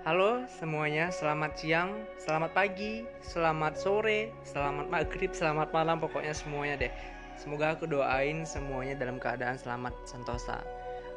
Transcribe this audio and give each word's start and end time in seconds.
Halo 0.00 0.48
semuanya, 0.48 1.12
selamat 1.12 1.60
siang, 1.60 1.92
selamat 2.16 2.56
pagi, 2.56 3.04
selamat 3.20 3.76
sore, 3.76 4.32
selamat 4.48 4.88
maghrib, 4.88 5.28
selamat 5.36 5.76
malam, 5.76 6.00
pokoknya 6.00 6.32
semuanya 6.32 6.88
deh. 6.88 6.92
Semoga 7.36 7.76
aku 7.76 7.84
doain 7.84 8.48
semuanya 8.48 8.96
dalam 8.96 9.20
keadaan 9.20 9.60
selamat 9.60 9.92
sentosa. 10.08 10.64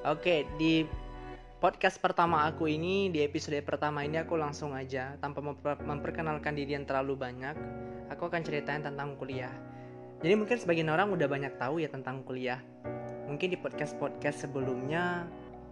Oke, 0.04 0.44
di 0.60 0.84
podcast 1.64 1.96
pertama 1.96 2.44
aku 2.44 2.68
ini, 2.68 3.08
di 3.08 3.24
episode 3.24 3.56
pertama 3.64 4.04
ini 4.04 4.20
aku 4.20 4.36
langsung 4.36 4.76
aja, 4.76 5.16
tanpa 5.24 5.40
memperkenalkan 5.80 6.52
diri 6.52 6.76
yang 6.76 6.84
terlalu 6.84 7.16
banyak, 7.16 7.56
aku 8.12 8.28
akan 8.28 8.44
ceritain 8.44 8.84
tentang 8.84 9.16
kuliah. 9.16 9.56
Jadi 10.20 10.36
mungkin 10.36 10.60
sebagian 10.60 10.92
orang 10.92 11.08
udah 11.08 11.32
banyak 11.32 11.56
tahu 11.56 11.80
ya 11.80 11.88
tentang 11.88 12.20
kuliah. 12.28 12.60
Mungkin 13.32 13.48
di 13.48 13.56
podcast-podcast 13.56 14.44
sebelumnya 14.44 15.24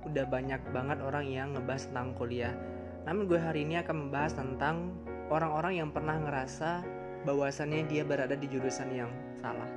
udah 0.08 0.24
banyak 0.32 0.64
banget 0.72 1.04
orang 1.04 1.28
yang 1.28 1.52
ngebahas 1.60 1.92
tentang 1.92 2.16
kuliah. 2.16 2.56
Namun 3.06 3.26
gue 3.26 3.40
hari 3.42 3.66
ini 3.66 3.82
akan 3.82 4.08
membahas 4.08 4.38
tentang 4.38 4.94
orang-orang 5.34 5.82
yang 5.82 5.90
pernah 5.90 6.22
ngerasa 6.22 6.86
bahwasannya 7.26 7.86
dia 7.90 8.06
berada 8.06 8.34
di 8.34 8.46
jurusan 8.50 8.90
yang 8.94 9.10
salah. 9.38 9.70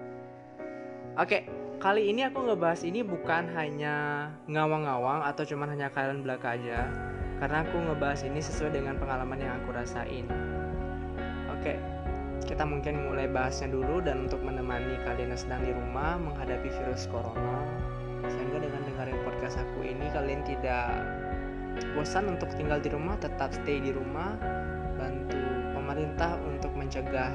Oke, 1.14 1.46
kali 1.78 2.10
ini 2.10 2.26
aku 2.26 2.42
ngebahas 2.42 2.82
ini 2.84 3.06
bukan 3.06 3.52
hanya 3.54 4.28
ngawang-ngawang 4.50 5.24
atau 5.30 5.44
cuman 5.46 5.72
hanya 5.72 5.88
kalian 5.92 6.26
belaka 6.26 6.58
aja. 6.58 6.90
Karena 7.38 7.62
aku 7.64 7.76
ngebahas 7.76 8.24
ini 8.26 8.40
sesuai 8.40 8.72
dengan 8.76 8.96
pengalaman 8.98 9.40
yang 9.40 9.52
aku 9.62 9.74
rasain. 9.74 10.26
Oke, 11.54 11.76
kita 12.44 12.64
mungkin 12.66 13.08
mulai 13.08 13.30
bahasnya 13.30 13.72
dulu 13.72 14.04
dan 14.04 14.28
untuk 14.28 14.44
menemani 14.44 15.00
kalian 15.06 15.32
yang 15.32 15.40
sedang 15.40 15.62
di 15.64 15.72
rumah 15.72 16.20
menghadapi 16.20 16.68
virus 16.68 17.08
corona 17.08 17.64
sehingga 18.24 18.56
dengan 18.56 18.80
dengerin 18.88 19.20
podcast 19.24 19.60
aku 19.60 19.84
ini 19.84 20.08
kalian 20.12 20.40
tidak 20.48 21.04
bosan 21.94 22.30
untuk 22.30 22.50
tinggal 22.54 22.78
di 22.78 22.90
rumah 22.90 23.18
tetap 23.18 23.50
stay 23.54 23.80
di 23.82 23.90
rumah 23.90 24.38
bantu 24.98 25.40
pemerintah 25.74 26.38
untuk 26.46 26.72
mencegah 26.74 27.30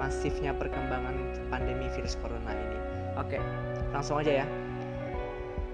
masifnya 0.00 0.52
perkembangan 0.56 1.14
pandemi 1.48 1.88
virus 1.92 2.16
corona 2.20 2.52
ini 2.52 2.78
oke 3.16 3.38
langsung 3.92 4.20
aja 4.20 4.44
ya 4.44 4.46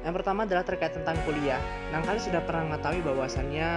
yang 0.00 0.16
pertama 0.16 0.48
adalah 0.48 0.64
terkait 0.64 0.96
tentang 0.96 1.12
kuliah. 1.28 1.60
Nah, 1.92 2.00
kalian 2.00 2.24
sudah 2.24 2.40
pernah 2.48 2.72
mengetahui 2.72 3.04
bahwasannya 3.04 3.68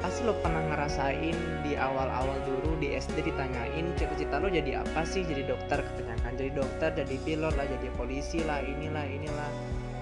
pasti 0.00 0.24
lo 0.24 0.32
pernah 0.40 0.64
ngerasain 0.72 1.36
di 1.68 1.72
awal-awal 1.76 2.36
dulu 2.48 2.80
di 2.80 2.96
SD 2.96 3.28
ditanyain 3.28 3.92
cita-cita 4.00 4.40
lo 4.40 4.48
jadi 4.48 4.80
apa 4.80 5.04
sih? 5.04 5.20
Jadi 5.28 5.44
dokter 5.44 5.84
kebanyakan. 5.84 6.32
Jadi 6.40 6.50
dokter, 6.56 6.90
jadi 6.96 7.16
pilot 7.28 7.54
lah, 7.60 7.66
jadi 7.68 7.88
polisi 7.92 8.40
lah, 8.40 8.64
inilah, 8.64 9.04
inilah 9.04 9.50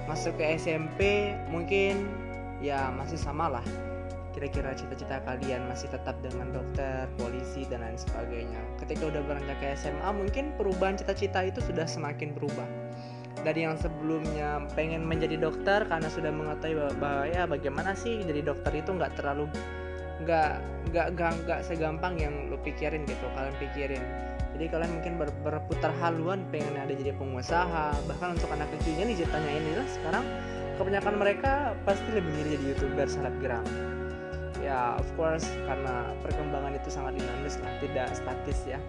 masuk 0.07 0.39
ke 0.39 0.55
SMP 0.55 1.33
mungkin 1.51 2.07
ya 2.65 2.89
masih 2.89 3.21
sama 3.21 3.61
lah 3.61 3.67
kira-kira 4.35 4.75
cita-cita 4.75 5.23
kalian 5.23 5.71
masih 5.71 5.87
tetap 5.95 6.19
dengan 6.19 6.51
dokter, 6.51 7.07
polisi 7.15 7.63
dan 7.71 7.87
lain 7.87 7.95
sebagainya. 7.95 8.59
Ketika 8.83 9.07
udah 9.07 9.23
beranjak 9.23 9.63
ke 9.63 9.79
SMA 9.79 10.11
mungkin 10.11 10.51
perubahan 10.59 10.99
cita-cita 10.99 11.47
itu 11.47 11.63
sudah 11.63 11.87
semakin 11.87 12.35
berubah. 12.35 12.67
Dari 13.47 13.63
yang 13.63 13.79
sebelumnya 13.79 14.67
pengen 14.75 15.07
menjadi 15.07 15.39
dokter 15.39 15.87
karena 15.87 16.11
sudah 16.11 16.35
mengetahui 16.35 16.99
bahwa, 16.99 17.31
ya 17.31 17.47
bagaimana 17.47 17.95
sih 17.95 18.27
jadi 18.27 18.43
dokter 18.43 18.75
itu 18.75 18.91
nggak 18.91 19.15
terlalu 19.15 19.47
nggak 20.27 20.53
nggak 20.91 21.07
nggak 21.47 21.61
segampang 21.67 22.15
yang 22.19 22.35
lo 22.49 22.57
pikirin 22.63 23.03
gitu 23.05 23.27
kalian 23.35 23.55
pikirin 23.59 24.03
jadi 24.55 24.71
kalian 24.71 24.91
mungkin 24.95 25.13
ber, 25.19 25.29
berputar 25.43 25.91
haluan 25.99 26.47
pengen 26.55 26.79
ada 26.79 26.95
jadi 26.95 27.13
pengusaha 27.19 27.99
bahkan 28.07 28.39
untuk 28.39 28.47
anak 28.55 28.71
kecilnya 28.79 29.11
nih 29.11 29.17
ceritanya 29.19 29.53
ini 29.59 29.71
lah 29.75 29.89
sekarang 29.91 30.25
kebanyakan 30.77 31.15
mereka 31.19 31.53
pasti 31.87 32.09
lebih 32.11 32.31
milih 32.35 32.51
jadi 32.59 32.65
youtuber 32.75 33.07
selebgram 33.07 33.67
ya 34.65 34.97
of 34.97 35.09
course 35.15 35.47
karena 35.69 36.09
perkembangan 36.25 36.73
itu 36.75 36.89
sangat 36.89 37.21
dinamis 37.21 37.61
lah 37.61 37.73
tidak 37.85 38.09
statis 38.17 38.61
ya 38.65 38.81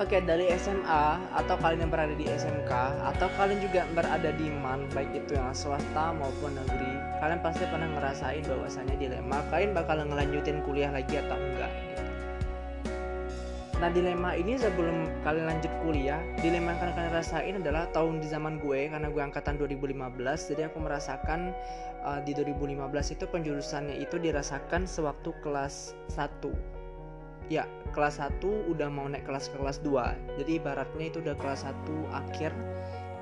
Oke 0.00 0.18
dari 0.24 0.50
SMA 0.58 1.20
atau 1.36 1.54
kalian 1.62 1.86
yang 1.86 1.92
berada 1.92 2.16
di 2.16 2.26
SMK 2.26 2.72
atau 3.12 3.28
kalian 3.38 3.60
juga 3.62 3.86
berada 3.92 4.34
di 4.34 4.50
MAN 4.50 4.88
baik 4.90 5.14
itu 5.14 5.38
yang 5.38 5.52
swasta 5.54 6.16
maupun 6.16 6.58
negeri 6.58 6.96
kalian 7.22 7.38
pasti 7.38 7.68
pernah 7.70 7.86
ngerasain 7.86 8.42
bahwasannya 8.42 8.98
dilema 8.98 9.44
kalian 9.52 9.76
bakal 9.76 10.00
ngelanjutin 10.02 10.64
kuliah 10.66 10.90
lagi 10.90 11.22
atau 11.22 11.38
enggak. 11.38 11.91
Nah 13.82 13.90
dilema 13.90 14.38
ini 14.38 14.54
sebelum 14.54 15.10
kalian 15.26 15.58
lanjut 15.58 15.74
kuliah, 15.82 16.22
dilema 16.38 16.70
yang 16.70 16.94
kalian 16.94 17.10
rasain 17.10 17.58
adalah 17.58 17.90
tahun 17.90 18.22
di 18.22 18.30
zaman 18.30 18.62
gue 18.62 18.86
karena 18.86 19.10
gue 19.10 19.18
angkatan 19.18 19.58
2015, 19.58 20.54
jadi 20.54 20.70
aku 20.70 20.78
merasakan 20.86 21.50
uh, 22.06 22.22
di 22.22 22.30
2015 22.30 22.78
itu 23.18 23.24
penjurusannya 23.26 23.98
itu 23.98 24.22
dirasakan 24.22 24.86
sewaktu 24.86 25.34
kelas 25.42 25.98
1 26.14 26.72
ya 27.50 27.66
kelas 27.90 28.22
1 28.22 28.38
udah 28.70 28.86
mau 28.86 29.10
naik 29.10 29.26
kelas 29.26 29.50
ke 29.50 29.58
kelas 29.58 29.82
2 29.82 30.38
jadi 30.40 30.50
ibaratnya 30.62 31.04
itu 31.10 31.18
udah 31.18 31.34
kelas 31.36 31.66
1 31.66 31.74
akhir 32.14 32.54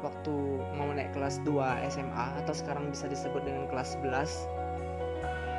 waktu 0.05 0.35
mau 0.77 0.93
naik 0.93 1.13
kelas 1.17 1.41
2 1.43 1.57
SMA 1.89 2.27
atau 2.45 2.55
sekarang 2.55 2.93
bisa 2.93 3.09
disebut 3.09 3.43
dengan 3.43 3.65
kelas 3.73 3.97
11 3.97 4.80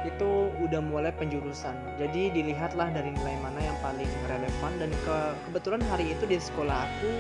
itu 0.02 0.50
udah 0.62 0.82
mulai 0.82 1.14
penjurusan. 1.14 1.74
Jadi 2.02 2.34
dilihatlah 2.34 2.90
dari 2.90 3.14
nilai 3.14 3.38
mana 3.42 3.60
yang 3.62 3.78
paling 3.86 4.10
relevan 4.26 4.74
dan 4.82 4.92
ke 5.06 5.18
kebetulan 5.50 5.82
hari 5.94 6.14
itu 6.14 6.24
di 6.26 6.38
sekolah 6.42 6.90
aku 6.90 7.12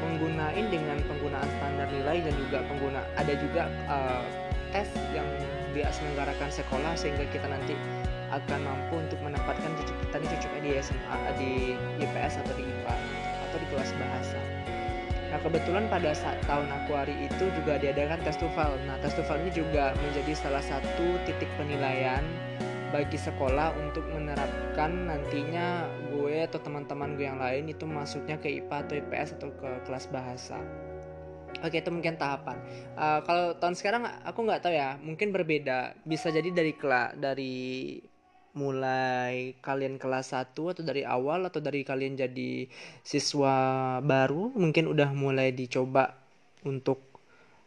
menggunain 0.00 0.66
dengan 0.72 0.98
penggunaan 1.06 1.48
standar 1.60 1.88
nilai 1.92 2.24
dan 2.24 2.34
juga 2.48 2.58
pengguna 2.66 3.00
ada 3.20 3.32
juga 3.36 3.62
uh, 3.86 4.24
tes 4.72 4.88
yang 5.12 5.26
diselenggarakan 5.76 6.50
sekolah 6.50 6.92
sehingga 6.98 7.28
kita 7.30 7.46
nanti 7.46 7.76
akan 8.30 8.62
mampu 8.62 8.94
untuk 9.02 9.18
menempatkan 9.22 9.70
cucu 9.82 9.92
kita 10.06 10.16
cocoknya 10.22 10.60
di 10.62 10.70
SMA 10.78 11.18
di 11.38 11.52
IPS 12.02 12.42
atau 12.46 12.54
di 12.54 12.62
IPA 12.62 12.94
atau 13.50 13.56
di 13.58 13.66
kelas 13.74 13.90
bahasa 13.98 14.38
Nah 15.30 15.38
kebetulan 15.38 15.86
pada 15.86 16.10
saat 16.10 16.42
tahun 16.44 16.66
aku 16.66 16.90
hari 16.98 17.14
itu 17.22 17.46
juga 17.62 17.78
diadakan 17.78 18.18
tes 18.26 18.36
TOEFL. 18.36 18.82
Nah 18.86 18.98
tes 18.98 19.14
TOEFL 19.14 19.46
ini 19.46 19.50
juga 19.54 19.94
menjadi 20.02 20.32
salah 20.34 20.62
satu 20.62 21.06
titik 21.22 21.48
penilaian 21.54 22.22
bagi 22.90 23.14
sekolah 23.14 23.70
untuk 23.78 24.02
menerapkan 24.10 24.90
nantinya 25.06 25.86
gue 26.10 26.42
atau 26.42 26.58
teman-teman 26.58 27.14
gue 27.14 27.26
yang 27.30 27.38
lain 27.38 27.70
itu 27.70 27.86
masuknya 27.86 28.34
ke 28.42 28.50
IPA 28.58 28.76
atau 28.82 28.94
IPS 28.98 29.28
atau 29.38 29.48
ke 29.54 29.70
kelas 29.86 30.10
bahasa. 30.10 30.58
Oke 31.62 31.78
itu 31.78 31.90
mungkin 31.94 32.18
tahapan. 32.18 32.58
Uh, 32.98 33.22
kalau 33.22 33.54
tahun 33.58 33.74
sekarang 33.78 34.02
aku 34.26 34.42
nggak 34.42 34.62
tahu 34.66 34.74
ya, 34.74 34.98
mungkin 34.98 35.30
berbeda. 35.30 35.98
Bisa 36.02 36.30
jadi 36.34 36.50
dari 36.50 36.74
kelas 36.74 37.18
dari 37.18 37.98
mulai 38.52 39.54
kalian 39.62 39.96
kelas 40.02 40.34
1 40.34 40.54
atau 40.58 40.82
dari 40.82 41.06
awal 41.06 41.46
atau 41.46 41.62
dari 41.62 41.86
kalian 41.86 42.18
jadi 42.18 42.66
siswa 43.06 43.54
baru 44.02 44.50
mungkin 44.58 44.90
udah 44.90 45.14
mulai 45.14 45.54
dicoba 45.54 46.18
untuk 46.66 46.98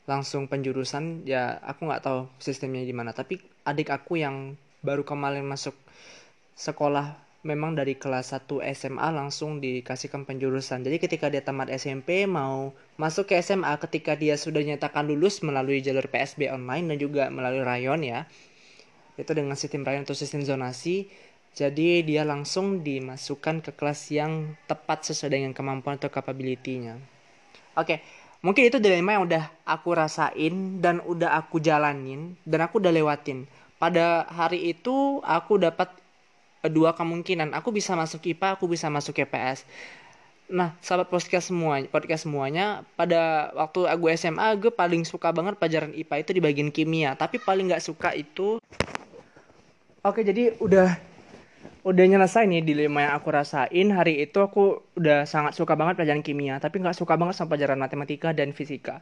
langsung 0.04 0.52
penjurusan 0.52 1.24
ya 1.24 1.64
aku 1.64 1.88
nggak 1.88 2.04
tahu 2.04 2.20
sistemnya 2.40 2.84
gimana. 2.84 3.16
Tapi 3.16 3.40
adik 3.64 3.96
aku 3.96 4.20
yang 4.20 4.60
baru 4.84 5.08
kemarin 5.08 5.48
masuk 5.48 5.76
sekolah 6.60 7.16
memang 7.44 7.76
dari 7.76 8.00
kelas 8.00 8.36
1 8.36 8.48
SMA 8.76 9.08
langsung 9.12 9.60
dikasihkan 9.60 10.24
penjurusan. 10.24 10.84
Jadi 10.84 10.98
ketika 11.00 11.28
dia 11.28 11.44
tamat 11.44 11.72
SMP 11.72 12.24
mau 12.28 12.72
masuk 12.96 13.32
ke 13.32 13.40
SMA 13.40 13.76
ketika 13.84 14.16
dia 14.16 14.36
sudah 14.40 14.64
nyatakan 14.64 15.08
lulus 15.08 15.44
melalui 15.44 15.84
jalur 15.84 16.08
PSB 16.08 16.52
online 16.52 16.96
dan 16.96 16.98
juga 17.00 17.28
melalui 17.32 17.64
rayon 17.64 18.04
ya 18.04 18.28
itu 19.20 19.32
dengan 19.34 19.54
sistem 19.54 19.86
rayon 19.86 20.04
atau 20.04 20.18
sistem 20.18 20.42
zonasi 20.42 21.12
jadi 21.54 22.02
dia 22.02 22.26
langsung 22.26 22.82
dimasukkan 22.82 23.62
ke 23.62 23.72
kelas 23.78 24.10
yang 24.10 24.58
tepat 24.66 25.06
sesuai 25.06 25.38
dengan 25.38 25.54
kemampuan 25.54 26.02
atau 26.02 26.10
capability-nya. 26.10 26.98
Oke, 27.78 28.02
mungkin 28.42 28.74
itu 28.74 28.82
dilema 28.82 29.22
yang 29.22 29.30
udah 29.30 29.54
aku 29.62 29.94
rasain 29.94 30.82
dan 30.82 30.98
udah 31.06 31.38
aku 31.38 31.62
jalanin 31.62 32.34
dan 32.42 32.66
aku 32.66 32.82
udah 32.82 32.90
lewatin. 32.90 33.46
Pada 33.78 34.26
hari 34.34 34.74
itu 34.74 35.22
aku 35.22 35.62
dapat 35.62 35.94
dua 36.74 36.98
kemungkinan. 36.98 37.54
Aku 37.54 37.70
bisa 37.70 37.94
masuk 37.94 38.26
IPA, 38.26 38.58
aku 38.58 38.66
bisa 38.66 38.90
masuk 38.90 39.22
IPS. 39.22 39.70
Nah, 40.50 40.74
sahabat 40.82 41.14
podcast 41.14 41.54
semuanya, 41.54 41.86
podcast 41.86 42.26
semuanya, 42.26 42.82
pada 42.98 43.54
waktu 43.54 43.86
aku 43.86 44.10
SMA, 44.18 44.58
gue 44.58 44.74
paling 44.74 45.06
suka 45.06 45.30
banget 45.30 45.54
pelajaran 45.62 45.94
IPA 45.94 46.16
itu 46.26 46.32
di 46.34 46.42
bagian 46.42 46.70
kimia. 46.74 47.14
Tapi 47.14 47.38
paling 47.38 47.70
nggak 47.70 47.84
suka 47.86 48.18
itu 48.18 48.58
Oke, 50.04 50.20
jadi 50.28 50.52
udah 50.60 51.00
udah 51.88 52.06
nyelesai 52.12 52.44
nih 52.44 52.60
dilema 52.60 53.08
yang 53.08 53.14
aku 53.16 53.32
rasain. 53.32 53.88
Hari 53.88 54.20
itu 54.20 54.36
aku 54.44 54.84
udah 55.00 55.24
sangat 55.24 55.56
suka 55.56 55.80
banget 55.80 55.96
pelajaran 55.96 56.20
kimia 56.20 56.60
tapi 56.60 56.84
nggak 56.84 56.96
suka 56.96 57.16
banget 57.16 57.40
sama 57.40 57.56
pelajaran 57.56 57.80
matematika 57.80 58.36
dan 58.36 58.52
fisika. 58.52 59.00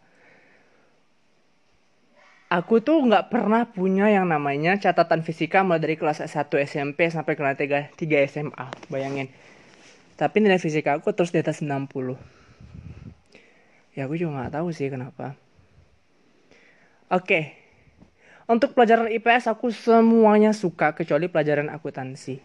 Aku 2.54 2.86
tuh 2.86 3.02
nggak 3.02 3.34
pernah 3.34 3.66
punya 3.66 4.14
yang 4.14 4.30
namanya 4.30 4.78
catatan 4.78 5.26
fisika 5.26 5.66
mulai 5.66 5.82
dari 5.82 5.98
kelas 5.98 6.22
1 6.22 6.62
SMP 6.62 7.10
sampai 7.10 7.34
kelas 7.34 7.58
3, 7.58 7.98
3 7.98 8.30
SMA 8.30 8.66
bayangin. 8.94 9.34
Tapi 10.22 10.38
nilai 10.38 10.62
fisika 10.62 10.94
aku 10.94 11.18
terus 11.18 11.34
di 11.34 11.42
atas 11.42 11.66
60 11.66 12.14
ya 13.98 14.06
aku 14.06 14.22
juga 14.22 14.38
nggak 14.38 14.54
tahu 14.54 14.70
sih 14.70 14.86
kenapa. 14.94 15.34
Oke 17.10 17.61
untuk 18.52 18.76
pelajaran 18.76 19.08
IPS 19.08 19.48
aku 19.48 19.72
semuanya 19.72 20.52
suka 20.52 20.92
kecuali 20.92 21.32
pelajaran 21.32 21.72
akuntansi 21.72 22.44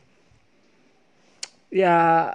ya 1.74 2.30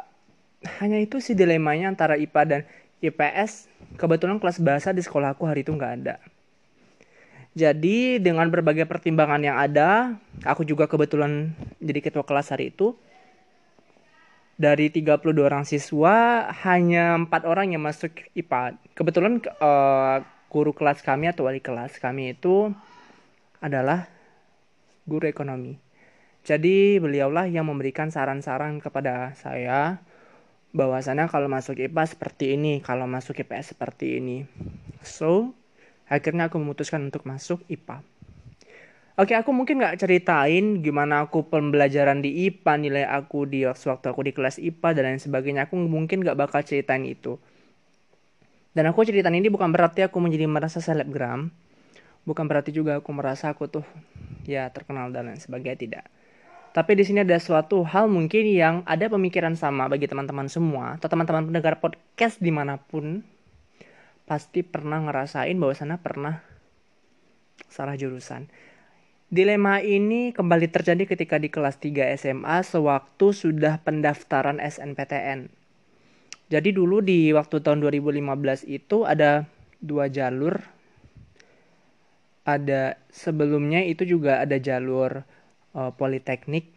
hanya 0.84 1.00
itu 1.00 1.24
sih 1.24 1.34
dilemanya 1.34 1.88
antara 1.90 2.20
IPA 2.20 2.42
dan 2.44 2.62
IPS 3.00 3.72
kebetulan 3.96 4.38
kelas 4.38 4.60
bahasa 4.60 4.92
di 4.92 5.00
sekolah 5.00 5.34
aku 5.34 5.48
hari 5.48 5.64
itu 5.64 5.72
nggak 5.72 5.94
ada 6.04 6.20
jadi 7.52 8.16
dengan 8.24 8.48
berbagai 8.48 8.88
pertimbangan 8.88 9.44
yang 9.44 9.60
ada, 9.60 10.16
aku 10.48 10.64
juga 10.64 10.88
kebetulan 10.88 11.52
jadi 11.84 12.00
ketua 12.00 12.24
kelas 12.24 12.48
hari 12.56 12.72
itu. 12.72 12.96
Dari 14.56 14.88
32 14.88 15.36
orang 15.42 15.68
siswa, 15.68 16.48
hanya 16.64 17.20
empat 17.20 17.44
orang 17.44 17.76
yang 17.76 17.84
masuk 17.84 18.14
IPA. 18.40 18.80
Kebetulan 18.96 19.44
uh, 19.60 20.24
guru 20.48 20.72
kelas 20.72 21.04
kami 21.04 21.28
atau 21.28 21.44
wali 21.50 21.60
kelas 21.60 22.00
kami 22.00 22.40
itu 22.40 22.72
adalah 23.62 24.10
guru 25.06 25.30
ekonomi. 25.30 25.78
Jadi 26.42 26.98
beliaulah 26.98 27.46
yang 27.46 27.70
memberikan 27.70 28.10
saran-saran 28.10 28.82
kepada 28.82 29.38
saya 29.38 30.02
bahwasannya 30.74 31.30
kalau 31.30 31.46
masuk 31.46 31.78
IPA 31.78 32.04
seperti 32.10 32.58
ini, 32.58 32.82
kalau 32.82 33.06
masuk 33.06 33.38
IPS 33.38 33.78
seperti 33.78 34.18
ini. 34.18 34.50
So, 35.06 35.54
akhirnya 36.10 36.50
aku 36.50 36.58
memutuskan 36.58 37.06
untuk 37.14 37.30
masuk 37.30 37.62
IPA. 37.70 38.02
Oke, 39.20 39.38
aku 39.38 39.54
mungkin 39.54 39.78
nggak 39.78 40.02
ceritain 40.02 40.82
gimana 40.82 41.30
aku 41.30 41.46
pembelajaran 41.46 42.26
di 42.26 42.50
IPA, 42.50 42.74
nilai 42.82 43.06
aku 43.06 43.46
di 43.46 43.68
waktu 43.68 44.06
aku 44.08 44.26
di 44.26 44.32
kelas 44.34 44.58
IPA 44.58 44.98
dan 44.98 45.04
lain 45.14 45.22
sebagainya. 45.22 45.70
Aku 45.70 45.78
mungkin 45.78 46.26
nggak 46.26 46.40
bakal 46.40 46.66
ceritain 46.66 47.06
itu. 47.06 47.38
Dan 48.72 48.88
aku 48.88 49.04
ceritain 49.04 49.36
ini 49.36 49.52
bukan 49.52 49.70
berarti 49.70 50.08
aku 50.08 50.18
menjadi 50.24 50.48
merasa 50.48 50.80
selebgram. 50.80 51.52
Bukan 52.24 52.46
berarti 52.46 52.70
juga 52.70 53.02
aku 53.02 53.10
merasa 53.12 53.50
aku 53.50 53.66
tuh 53.66 53.86
ya 54.46 54.70
terkenal 54.70 55.10
dan 55.10 55.30
lain 55.30 55.42
sebagainya 55.42 55.78
tidak. 55.78 56.06
Tapi 56.72 56.96
di 56.96 57.04
sini 57.04 57.28
ada 57.28 57.36
suatu 57.36 57.84
hal 57.84 58.08
mungkin 58.08 58.48
yang 58.48 58.76
ada 58.88 59.12
pemikiran 59.12 59.60
sama 59.60 59.92
bagi 59.92 60.08
teman-teman 60.08 60.48
semua 60.48 60.96
atau 60.96 61.12
teman-teman 61.12 61.52
pendengar 61.52 61.84
podcast 61.84 62.40
di 62.40 62.48
mana 62.48 62.80
pun 62.80 63.28
pasti 64.24 64.64
pernah 64.64 65.04
ngerasain 65.04 65.60
bahwa 65.60 65.76
sana 65.76 66.00
pernah 66.00 66.40
salah 67.68 68.00
jurusan. 68.00 68.48
Dilema 69.32 69.80
ini 69.80 70.36
kembali 70.36 70.68
terjadi 70.68 71.08
ketika 71.08 71.40
di 71.40 71.48
kelas 71.48 71.80
3 71.80 72.16
SMA 72.20 72.58
sewaktu 72.68 73.32
sudah 73.32 73.80
pendaftaran 73.80 74.60
SNPTN. 74.60 75.52
Jadi 76.52 76.70
dulu 76.76 77.00
di 77.00 77.32
waktu 77.32 77.64
tahun 77.64 77.80
2015 77.80 78.68
itu 78.68 79.08
ada 79.08 79.48
dua 79.80 80.12
jalur. 80.12 80.60
Ada 82.42 82.98
sebelumnya 83.14 83.86
itu 83.86 84.02
juga 84.08 84.42
ada 84.42 84.58
jalur 84.58 85.22
uh, 85.78 85.92
politeknik. 85.94 86.74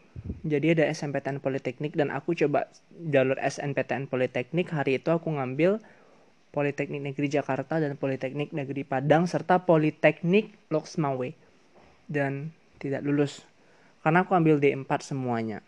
Jadi 0.46 0.78
ada 0.78 0.84
SNPTN 0.86 1.42
Politeknik 1.42 1.98
dan 1.98 2.14
aku 2.14 2.38
coba 2.38 2.70
jalur 2.94 3.34
SNPTN 3.34 4.06
Politeknik 4.06 4.70
hari 4.70 5.02
itu 5.02 5.10
aku 5.10 5.34
ngambil 5.34 5.82
Politeknik 6.54 7.02
Negeri 7.02 7.26
Jakarta 7.26 7.82
dan 7.82 7.98
Politeknik 7.98 8.54
Negeri 8.54 8.86
Padang 8.86 9.26
serta 9.26 9.66
Politeknik 9.66 10.54
Loksmawe 10.70 11.34
dan 12.06 12.54
tidak 12.78 13.02
lulus 13.02 13.42
karena 14.06 14.22
aku 14.22 14.36
ambil 14.36 14.60
D4 14.60 14.86
semuanya. 15.00 15.64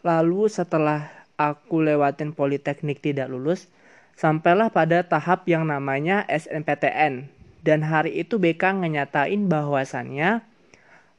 Lalu 0.00 0.48
setelah 0.48 1.12
aku 1.36 1.84
lewatin 1.84 2.32
Politeknik 2.32 3.04
tidak 3.04 3.28
lulus, 3.28 3.68
sampailah 4.16 4.72
pada 4.72 5.04
tahap 5.04 5.44
yang 5.44 5.68
namanya 5.68 6.24
SNPTN 6.26 7.37
dan 7.68 7.84
hari 7.84 8.16
itu 8.24 8.40
BK 8.40 8.80
ngenyatain 8.80 9.44
bahwasannya 9.52 10.40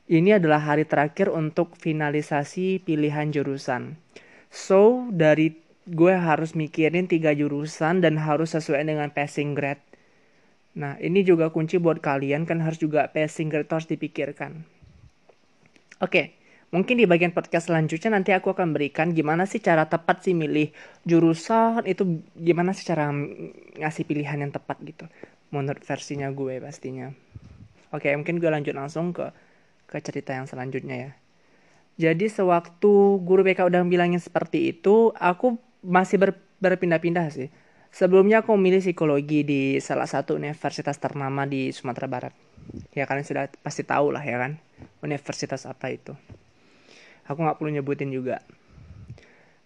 ini 0.09 0.33
adalah 0.33 0.57
hari 0.57 0.89
terakhir 0.89 1.29
untuk 1.29 1.77
finalisasi 1.77 2.81
pilihan 2.81 3.29
jurusan. 3.29 4.01
So, 4.49 5.05
dari 5.13 5.61
gue 5.85 6.17
harus 6.17 6.57
mikirin 6.57 7.05
tiga 7.05 7.37
jurusan 7.37 8.01
dan 8.01 8.17
harus 8.17 8.57
sesuai 8.57 8.81
dengan 8.81 9.13
passing 9.13 9.53
grade. 9.53 9.85
Nah, 10.73 10.97
ini 10.97 11.21
juga 11.21 11.53
kunci 11.53 11.77
buat 11.77 12.01
kalian 12.01 12.49
kan 12.49 12.65
harus 12.65 12.81
juga 12.81 13.05
passing 13.13 13.53
grade 13.53 13.69
harus 13.69 13.85
dipikirkan. 13.85 14.65
Oke, 16.01 16.33
mungkin 16.73 16.97
di 16.97 17.05
bagian 17.05 17.29
podcast 17.29 17.69
selanjutnya 17.69 18.17
nanti 18.17 18.33
aku 18.33 18.57
akan 18.57 18.73
berikan 18.73 19.13
gimana 19.13 19.45
sih 19.45 19.61
cara 19.61 19.85
tepat 19.85 20.25
sih 20.25 20.33
milih 20.33 20.73
jurusan 21.05 21.85
itu 21.85 22.25
gimana 22.33 22.73
sih 22.73 22.89
cara 22.89 23.13
ngasih 23.77 24.09
pilihan 24.09 24.41
yang 24.41 24.49
tepat 24.49 24.81
gitu. 24.81 25.05
Menurut 25.49 25.81
versinya 25.81 26.29
gue 26.29 26.61
pastinya. 26.61 27.09
Oke, 27.89 28.13
mungkin 28.13 28.37
gue 28.37 28.49
lanjut 28.49 28.77
langsung 28.77 29.13
ke 29.13 29.33
ke 29.89 29.97
cerita 30.05 30.37
yang 30.37 30.45
selanjutnya 30.45 31.09
ya. 31.09 31.11
Jadi 31.99 32.31
sewaktu 32.31 33.19
guru 33.25 33.41
BK 33.43 33.67
udah 33.67 33.83
bilangin 33.83 34.21
seperti 34.21 34.71
itu, 34.71 35.11
aku 35.17 35.59
masih 35.83 36.15
ber, 36.21 36.31
berpindah-pindah 36.63 37.27
sih. 37.33 37.49
Sebelumnya 37.89 38.45
aku 38.45 38.53
memilih 38.55 38.79
psikologi 38.79 39.41
di 39.41 39.61
salah 39.81 40.05
satu 40.05 40.37
universitas 40.37 40.95
ternama 41.01 41.49
di 41.49 41.73
Sumatera 41.73 42.05
Barat. 42.05 42.33
Ya 42.93 43.09
kalian 43.09 43.25
sudah 43.25 43.49
pasti 43.65 43.81
tahu 43.81 44.13
lah 44.13 44.21
ya 44.21 44.37
kan, 44.37 44.61
universitas 45.01 45.65
apa 45.65 45.89
itu. 45.89 46.13
Aku 47.25 47.41
nggak 47.41 47.57
perlu 47.57 47.73
nyebutin 47.73 48.13
juga. 48.13 48.45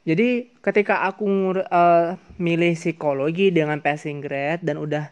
Jadi 0.03 0.51
ketika 0.59 1.03
aku 1.07 1.55
uh, 1.55 2.15
milih 2.35 2.75
psikologi 2.75 3.51
dengan 3.55 3.79
passing 3.79 4.19
grade 4.19 4.63
dan 4.63 4.79
udah 4.79 5.11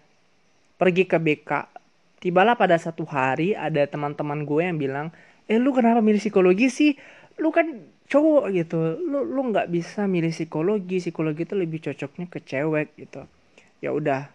pergi 0.81 1.05
ke 1.05 1.21
BK, 1.21 1.69
tibalah 2.17 2.57
pada 2.57 2.73
satu 2.81 3.05
hari 3.05 3.53
ada 3.53 3.85
teman-teman 3.85 4.41
gue 4.41 4.65
yang 4.65 4.81
bilang, 4.81 5.13
eh 5.45 5.61
lu 5.61 5.69
kenapa 5.77 6.01
milih 6.01 6.17
psikologi 6.17 6.73
sih? 6.73 6.97
Lu 7.37 7.53
kan 7.53 7.85
cowok 8.09 8.49
gitu. 8.49 8.97
Lu 8.97 9.21
lu 9.21 9.53
nggak 9.53 9.69
bisa 9.69 10.09
milih 10.09 10.33
psikologi. 10.33 10.97
Psikologi 10.97 11.45
itu 11.45 11.53
lebih 11.53 11.85
cocoknya 11.85 12.25
ke 12.25 12.41
cewek 12.41 12.97
gitu. 12.97 13.29
Ya 13.77 13.93
udah. 13.93 14.33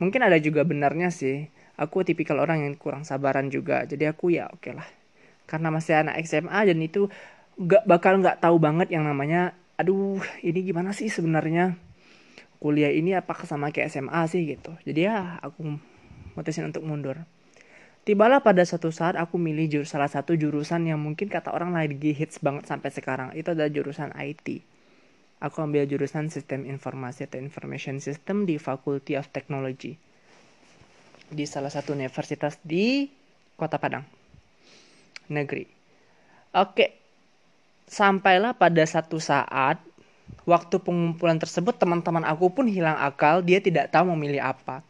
Mungkin 0.00 0.24
ada 0.24 0.40
juga 0.40 0.64
benarnya 0.64 1.12
sih. 1.12 1.52
Aku 1.76 2.00
tipikal 2.08 2.40
orang 2.40 2.64
yang 2.64 2.74
kurang 2.80 3.04
sabaran 3.04 3.52
juga. 3.52 3.84
Jadi 3.84 4.08
aku 4.08 4.32
ya 4.32 4.48
oke 4.48 4.64
okay 4.64 4.72
lah. 4.72 4.88
Karena 5.44 5.68
masih 5.68 6.00
anak 6.00 6.24
SMA 6.24 6.72
dan 6.72 6.80
itu 6.80 7.12
nggak 7.60 7.84
bakal 7.84 8.16
nggak 8.18 8.40
tahu 8.40 8.56
banget 8.58 8.90
yang 8.90 9.06
namanya 9.06 9.54
aduh 9.78 10.18
ini 10.42 10.66
gimana 10.66 10.90
sih 10.90 11.06
sebenarnya 11.06 11.78
kuliah 12.64 12.88
ini 12.88 13.12
apakah 13.12 13.44
sama 13.44 13.68
kayak 13.68 13.92
SMA 13.92 14.24
sih 14.32 14.48
gitu 14.48 14.72
jadi 14.88 15.00
ya 15.12 15.16
aku 15.44 15.76
mutusin 16.32 16.72
untuk 16.72 16.80
mundur 16.80 17.28
Tibalah 18.04 18.44
pada 18.44 18.60
suatu 18.68 18.92
saat 18.92 19.16
aku 19.16 19.40
milih 19.40 19.64
jurus 19.80 19.96
salah 19.96 20.12
satu 20.12 20.36
jurusan 20.36 20.84
yang 20.84 21.00
mungkin 21.00 21.32
kata 21.32 21.56
orang 21.56 21.72
lagi 21.72 22.12
hits 22.12 22.36
banget 22.36 22.68
sampai 22.68 22.92
sekarang. 22.92 23.32
Itu 23.32 23.56
adalah 23.56 23.72
jurusan 23.72 24.12
IT. 24.12 24.60
Aku 25.40 25.64
ambil 25.64 25.88
jurusan 25.88 26.28
Sistem 26.28 26.68
Informasi 26.68 27.24
atau 27.24 27.40
Information 27.40 28.04
System 28.04 28.44
di 28.44 28.60
Faculty 28.60 29.16
of 29.16 29.32
Technology. 29.32 29.96
Di 31.32 31.48
salah 31.48 31.72
satu 31.72 31.96
universitas 31.96 32.60
di 32.60 33.08
Kota 33.56 33.80
Padang. 33.80 34.04
Negeri. 35.32 35.64
Oke. 36.60 37.00
Sampailah 37.88 38.52
pada 38.60 38.84
satu 38.84 39.16
saat 39.16 39.80
waktu 40.44 40.76
pengumpulan 40.80 41.40
tersebut 41.40 41.76
teman-teman 41.76 42.24
aku 42.24 42.52
pun 42.52 42.68
hilang 42.68 42.96
akal, 43.00 43.40
dia 43.40 43.60
tidak 43.60 43.88
tahu 43.92 44.12
memilih 44.12 44.44
apa. 44.44 44.84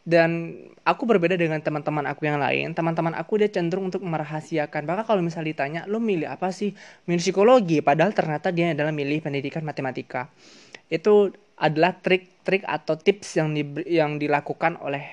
Dan 0.00 0.56
aku 0.82 1.04
berbeda 1.04 1.36
dengan 1.36 1.60
teman-teman 1.60 2.08
aku 2.08 2.24
yang 2.24 2.40
lain. 2.40 2.72
Teman-teman 2.72 3.12
aku 3.12 3.36
dia 3.36 3.52
cenderung 3.52 3.92
untuk 3.92 4.00
merahasiakan. 4.00 4.88
Bahkan 4.88 5.04
kalau 5.04 5.20
misalnya 5.20 5.52
ditanya 5.52 5.80
lo 5.84 6.00
milih 6.00 6.26
apa 6.26 6.50
sih? 6.50 6.72
Milih 7.04 7.20
psikologi. 7.20 7.84
Padahal 7.84 8.16
ternyata 8.16 8.48
dia 8.48 8.72
adalah 8.72 8.90
milih 8.90 9.20
pendidikan 9.20 9.60
matematika. 9.60 10.32
Itu 10.88 11.30
adalah 11.60 12.00
trik-trik 12.00 12.64
atau 12.64 12.96
tips 12.96 13.36
yang 13.36 13.52
di, 13.52 13.62
yang 13.86 14.16
dilakukan 14.16 14.80
oleh 14.80 15.04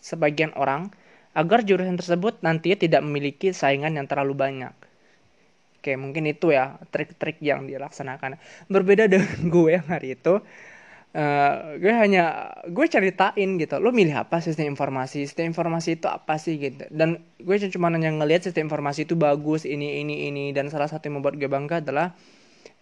sebagian 0.00 0.56
orang 0.56 0.88
agar 1.36 1.62
jurusan 1.62 2.00
tersebut 2.00 2.40
nantinya 2.40 2.80
tidak 2.80 3.04
memiliki 3.04 3.52
saingan 3.52 3.94
yang 4.00 4.08
terlalu 4.08 4.32
banyak 4.34 4.72
Oke, 5.88 5.96
mungkin 5.96 6.28
itu 6.28 6.52
ya 6.52 6.76
trik-trik 6.92 7.40
yang 7.40 7.64
dilaksanakan. 7.64 8.36
Berbeda 8.68 9.08
dengan 9.08 9.40
gue 9.56 9.80
yang 9.80 9.88
hari 9.88 10.20
itu, 10.20 10.44
Uh, 11.08 11.80
gue 11.80 11.88
hanya 11.88 12.52
gue 12.68 12.84
ceritain 12.84 13.56
gitu 13.56 13.80
lo 13.80 13.96
milih 13.96 14.28
apa 14.28 14.44
sistem 14.44 14.68
informasi? 14.68 15.24
Sistem 15.24 15.48
informasi 15.48 15.96
itu 15.96 16.04
apa 16.04 16.36
sih? 16.36 16.60
gitu. 16.60 16.84
Dan 16.92 17.24
gue 17.40 17.56
cuma 17.72 17.88
hanya 17.88 18.12
ngelihat 18.12 18.44
sistem 18.44 18.68
informasi 18.68 19.08
itu 19.08 19.16
bagus 19.16 19.64
ini 19.64 20.04
ini 20.04 20.28
ini. 20.28 20.52
Dan 20.52 20.68
salah 20.68 20.84
satu 20.84 21.08
yang 21.08 21.24
membuat 21.24 21.40
gue 21.40 21.48
bangga 21.48 21.80
adalah 21.80 22.12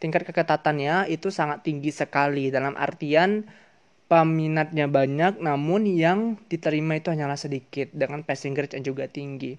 tingkat 0.02 0.26
keketatannya 0.26 1.06
itu 1.06 1.30
sangat 1.30 1.62
tinggi 1.62 1.94
sekali. 1.94 2.50
Dalam 2.50 2.74
artian 2.74 3.46
peminatnya 4.10 4.90
banyak 4.90 5.38
namun 5.38 5.86
yang 5.86 6.34
diterima 6.50 6.98
itu 6.98 7.14
hanyalah 7.14 7.38
sedikit 7.38 7.94
dengan 7.94 8.26
passing 8.26 8.58
grade 8.58 8.74
yang 8.74 8.90
juga 8.90 9.06
tinggi 9.06 9.54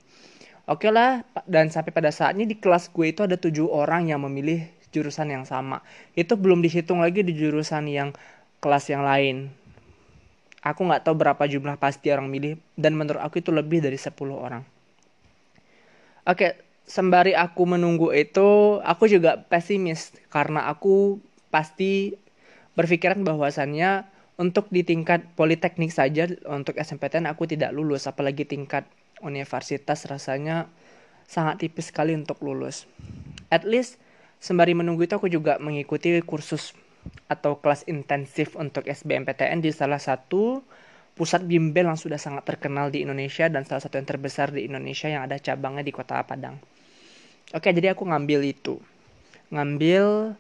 oke 0.68 0.84
okay 0.84 0.92
lah 0.92 1.24
dan 1.48 1.72
sampai 1.72 1.96
pada 1.96 2.12
saatnya 2.12 2.44
di 2.44 2.60
kelas 2.60 2.92
gue 2.92 3.10
itu 3.10 3.24
ada 3.24 3.40
tujuh 3.40 3.72
orang 3.72 4.12
yang 4.12 4.22
memilih 4.22 4.68
jurusan 4.92 5.32
yang 5.32 5.44
sama. 5.44 5.84
Itu 6.16 6.40
belum 6.40 6.64
dihitung 6.64 7.04
lagi 7.04 7.24
di 7.24 7.36
jurusan 7.36 7.88
yang 7.88 8.16
kelas 8.60 8.92
yang 8.92 9.04
lain. 9.04 9.52
Aku 10.64 10.84
nggak 10.84 11.08
tahu 11.08 11.16
berapa 11.16 11.44
jumlah 11.48 11.80
pasti 11.80 12.12
orang 12.12 12.28
milih 12.28 12.60
dan 12.76 12.98
menurut 12.98 13.24
aku 13.24 13.40
itu 13.40 13.56
lebih 13.56 13.80
dari 13.80 13.96
10 13.96 14.12
orang. 14.36 14.64
Oke 16.28 16.60
sembari 16.88 17.36
aku 17.36 17.68
menunggu 17.68 18.16
itu 18.16 18.80
aku 18.80 19.12
juga 19.12 19.44
pesimis 19.52 20.16
karena 20.32 20.72
aku 20.72 21.20
pasti 21.52 22.16
berpikiran 22.80 23.28
bahwasannya 23.28 24.08
untuk 24.40 24.72
di 24.72 24.88
tingkat 24.88 25.28
politeknik 25.36 25.92
saja 25.92 26.32
untuk 26.48 26.80
SMPTN 26.80 27.28
aku 27.28 27.44
tidak 27.44 27.76
lulus 27.76 28.08
apalagi 28.08 28.48
tingkat 28.48 28.88
universitas 29.24 30.06
rasanya 30.10 30.70
sangat 31.28 31.66
tipis 31.66 31.92
sekali 31.92 32.16
untuk 32.16 32.40
lulus 32.44 32.88
at 33.52 33.68
least 33.68 34.00
sembari 34.38 34.78
menunggu 34.78 35.06
itu 35.06 35.18
aku 35.18 35.28
juga 35.28 35.58
mengikuti 35.58 36.14
kursus 36.24 36.74
atau 37.32 37.60
kelas 37.60 37.88
intensif 37.88 38.54
untuk 38.60 38.84
SBMPTN 38.86 39.64
di 39.64 39.72
salah 39.72 40.00
satu 40.00 40.62
pusat 41.18 41.42
bimbel 41.48 41.90
yang 41.90 41.98
sudah 41.98 42.22
sangat 42.22 42.46
terkenal 42.46 42.94
di 42.94 43.02
Indonesia 43.02 43.50
dan 43.50 43.66
salah 43.66 43.82
satu 43.82 43.98
yang 43.98 44.06
terbesar 44.06 44.54
di 44.54 44.70
Indonesia 44.70 45.10
yang 45.10 45.26
ada 45.26 45.42
cabangnya 45.42 45.82
di 45.82 45.90
kota 45.90 46.22
Padang. 46.22 46.62
Oke, 47.58 47.74
jadi 47.74 47.98
aku 47.98 48.06
ngambil 48.06 48.46
itu. 48.46 48.78
Ngambil 49.50 50.38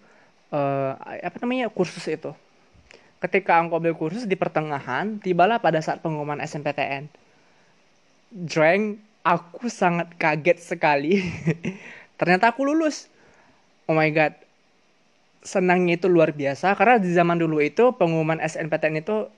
uh, 0.53 0.91
apa 1.01 1.37
namanya 1.41 1.71
kursus 1.73 2.05
itu 2.05 2.35
ketika 3.17 3.57
aku 3.57 3.73
ambil 3.73 3.97
kursus 3.97 4.29
di 4.29 4.37
pertengahan, 4.37 5.17
tibalah 5.17 5.57
pada 5.57 5.81
saat 5.81 6.05
pengumuman 6.05 6.37
SNPTN. 6.37 7.09
Drang, 8.31 8.99
aku 9.23 9.71
sangat 9.71 10.11
kaget 10.19 10.59
sekali. 10.59 11.23
Ternyata 12.19 12.51
aku 12.51 12.67
lulus. 12.67 13.07
Oh 13.87 13.95
my 13.95 14.11
god. 14.11 14.35
Senangnya 15.47 15.95
itu 15.95 16.11
luar 16.11 16.35
biasa 16.35 16.75
karena 16.75 16.99
di 16.99 17.07
zaman 17.15 17.39
dulu 17.39 17.63
itu 17.63 17.95
pengumuman 17.95 18.35
SNPTN 18.43 18.99
itu 18.99 19.31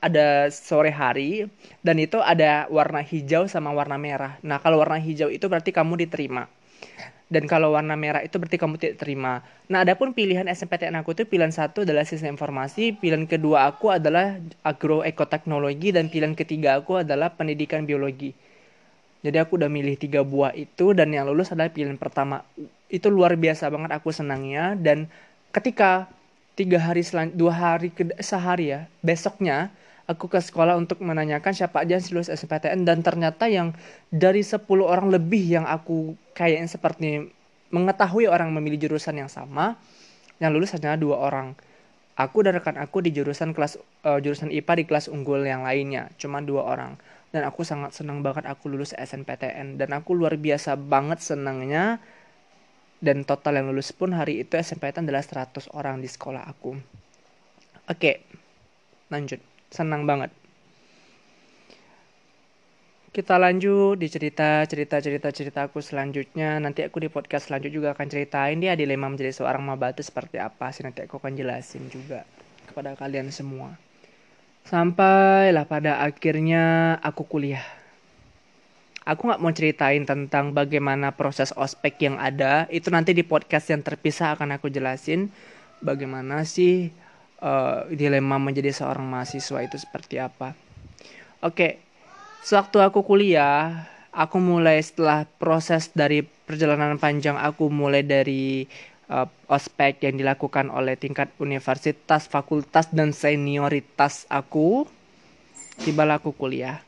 ada 0.00 0.48
sore 0.48 0.88
hari 0.88 1.52
dan 1.84 2.00
itu 2.00 2.16
ada 2.16 2.64
warna 2.72 3.04
hijau 3.04 3.44
sama 3.44 3.68
warna 3.76 4.00
merah. 4.00 4.40
Nah, 4.40 4.56
kalau 4.64 4.80
warna 4.80 4.96
hijau 4.96 5.28
itu 5.28 5.44
berarti 5.52 5.68
kamu 5.68 6.08
diterima 6.08 6.48
dan 7.30 7.46
kalau 7.46 7.78
warna 7.78 7.94
merah 7.94 8.26
itu 8.26 8.42
berarti 8.42 8.58
kamu 8.58 8.74
tidak 8.76 8.96
terima. 9.06 9.46
Nah, 9.70 9.86
adapun 9.86 10.10
pilihan 10.10 10.42
SNPTN 10.50 10.98
aku 10.98 11.14
itu 11.14 11.22
pilihan 11.22 11.54
satu 11.54 11.86
adalah 11.86 12.02
sistem 12.02 12.34
informasi, 12.34 12.98
pilihan 12.98 13.22
kedua 13.30 13.70
aku 13.70 13.94
adalah 13.94 14.42
agroekoteknologi 14.66 15.94
dan 15.94 16.10
pilihan 16.10 16.34
ketiga 16.34 16.82
aku 16.82 17.06
adalah 17.06 17.30
pendidikan 17.38 17.86
biologi. 17.86 18.34
Jadi 19.22 19.36
aku 19.38 19.62
udah 19.62 19.70
milih 19.70 19.94
tiga 19.94 20.26
buah 20.26 20.56
itu 20.58 20.90
dan 20.90 21.14
yang 21.14 21.30
lulus 21.30 21.54
adalah 21.54 21.70
pilihan 21.70 21.94
pertama. 21.94 22.42
Itu 22.90 23.14
luar 23.14 23.38
biasa 23.38 23.70
banget 23.70 23.94
aku 23.94 24.10
senangnya 24.10 24.74
dan 24.74 25.06
ketika 25.54 26.10
tiga 26.58 26.82
hari 26.82 27.06
selan 27.06 27.30
dua 27.30 27.54
hari 27.54 27.94
ke 27.94 28.10
sehari 28.18 28.74
ya 28.74 28.90
besoknya 29.06 29.70
aku 30.10 30.26
ke 30.26 30.42
sekolah 30.42 30.74
untuk 30.74 30.98
menanyakan 31.06 31.54
siapa 31.54 31.86
aja 31.86 32.02
yang 32.02 32.04
lulus 32.10 32.34
SNPTN 32.34 32.82
dan 32.82 33.06
ternyata 33.06 33.46
yang 33.46 33.70
dari 34.10 34.42
10 34.42 34.66
orang 34.82 35.06
lebih 35.14 35.62
yang 35.62 35.66
aku 35.70 36.18
kayaknya 36.34 36.66
seperti 36.66 37.30
mengetahui 37.70 38.26
orang 38.26 38.50
memilih 38.50 38.90
jurusan 38.90 39.22
yang 39.22 39.30
sama 39.30 39.78
yang 40.42 40.50
lulus 40.50 40.74
hanya 40.74 40.98
dua 40.98 41.20
orang. 41.22 41.54
Aku 42.18 42.42
dan 42.42 42.58
rekan 42.58 42.76
aku 42.80 43.00
di 43.00 43.14
jurusan 43.14 43.54
kelas 43.54 43.78
uh, 44.04 44.18
jurusan 44.18 44.50
IPA 44.50 44.72
di 44.82 44.84
kelas 44.88 45.06
unggul 45.08 45.40
yang 45.46 45.62
lainnya 45.62 46.10
cuma 46.18 46.42
dua 46.42 46.66
orang. 46.66 46.98
Dan 47.30 47.46
aku 47.46 47.62
sangat 47.62 47.94
senang 47.94 48.26
banget 48.26 48.42
aku 48.50 48.66
lulus 48.66 48.90
SNPTN 48.98 49.78
dan 49.78 49.94
aku 49.94 50.18
luar 50.18 50.34
biasa 50.34 50.74
banget 50.74 51.22
senangnya. 51.22 52.02
Dan 53.00 53.24
total 53.24 53.62
yang 53.62 53.72
lulus 53.72 53.96
pun 53.96 54.12
hari 54.12 54.44
itu 54.44 54.60
SNPTN 54.60 55.08
adalah 55.08 55.24
100 55.24 55.72
orang 55.72 56.04
di 56.04 56.08
sekolah 56.10 56.44
aku. 56.44 56.76
Oke 57.88 58.24
lanjut 59.10 59.42
senang 59.70 60.04
banget. 60.04 60.34
Kita 63.10 63.42
lanjut 63.42 63.98
di 63.98 64.06
cerita 64.06 64.62
cerita 64.70 65.02
cerita 65.02 65.34
cerita 65.34 65.60
aku 65.66 65.82
selanjutnya. 65.82 66.62
Nanti 66.62 66.86
aku 66.86 67.02
di 67.02 67.10
podcast 67.10 67.50
selanjutnya 67.50 67.74
juga 67.74 67.88
akan 67.90 68.06
ceritain 68.06 68.62
dia 68.62 68.78
dilema 68.78 69.10
menjadi 69.10 69.34
seorang 69.34 69.66
maba 69.66 69.90
seperti 69.90 70.38
apa 70.38 70.70
sih. 70.70 70.86
Nanti 70.86 71.02
aku 71.02 71.18
akan 71.18 71.34
jelasin 71.34 71.90
juga 71.90 72.22
kepada 72.70 72.94
kalian 72.94 73.34
semua. 73.34 73.74
Sampailah 74.62 75.66
pada 75.66 75.98
akhirnya 76.06 76.94
aku 77.02 77.26
kuliah. 77.26 77.66
Aku 79.02 79.26
nggak 79.26 79.42
mau 79.42 79.50
ceritain 79.50 80.06
tentang 80.06 80.54
bagaimana 80.54 81.10
proses 81.10 81.50
ospek 81.58 81.98
yang 82.06 82.14
ada. 82.14 82.70
Itu 82.70 82.94
nanti 82.94 83.10
di 83.10 83.26
podcast 83.26 83.74
yang 83.74 83.82
terpisah 83.82 84.38
akan 84.38 84.54
aku 84.54 84.70
jelasin 84.70 85.34
bagaimana 85.82 86.46
sih 86.46 86.94
uh, 87.40 87.88
dilema 87.92 88.36
menjadi 88.36 88.72
seorang 88.72 89.04
mahasiswa 89.04 89.64
itu 89.64 89.76
seperti 89.80 90.20
apa. 90.20 90.52
Oke, 91.40 91.56
okay. 91.56 91.72
sewaktu 92.44 92.84
aku 92.84 93.00
kuliah, 93.04 93.88
aku 94.12 94.36
mulai 94.40 94.80
setelah 94.80 95.24
proses 95.40 95.88
dari 95.92 96.20
perjalanan 96.24 97.00
panjang 97.00 97.40
aku 97.40 97.72
mulai 97.72 98.04
dari 98.04 98.68
uh, 99.08 99.28
ospek 99.48 100.04
yang 100.04 100.20
dilakukan 100.20 100.68
oleh 100.68 101.00
tingkat 101.00 101.32
universitas, 101.40 102.28
fakultas 102.28 102.92
dan 102.92 103.16
senioritas 103.16 104.28
aku, 104.28 104.84
tibalah 105.80 106.20
aku 106.20 106.36
kuliah 106.36 106.84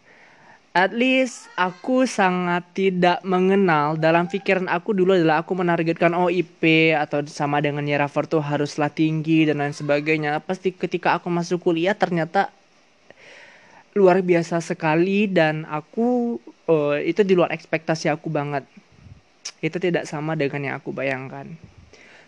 at 0.72 0.96
least 0.96 1.52
aku 1.52 2.08
sangat 2.08 2.64
tidak 2.72 3.20
mengenal 3.28 4.00
dalam 4.00 4.24
pikiran 4.24 4.64
aku 4.72 4.96
dulu 4.96 5.12
adalah 5.12 5.44
aku 5.44 5.52
menargetkan 5.52 6.16
OIP 6.16 6.96
atau 6.96 7.20
sama 7.28 7.60
dengan 7.60 7.84
Yerafer 7.84 8.24
tuh 8.24 8.40
haruslah 8.40 8.88
tinggi 8.88 9.44
dan 9.44 9.60
lain 9.60 9.76
sebagainya. 9.76 10.40
Pasti 10.40 10.72
ketika 10.72 11.20
aku 11.20 11.28
masuk 11.28 11.60
kuliah 11.60 11.92
ternyata 11.92 12.48
luar 13.92 14.24
biasa 14.24 14.64
sekali 14.64 15.28
dan 15.28 15.68
aku 15.68 16.40
uh, 16.64 16.96
itu 16.96 17.20
di 17.20 17.36
luar 17.36 17.52
ekspektasi 17.52 18.08
aku 18.08 18.32
banget. 18.32 18.64
Itu 19.60 19.76
tidak 19.76 20.08
sama 20.08 20.32
dengan 20.40 20.72
yang 20.72 20.74
aku 20.80 20.96
bayangkan. 20.96 21.52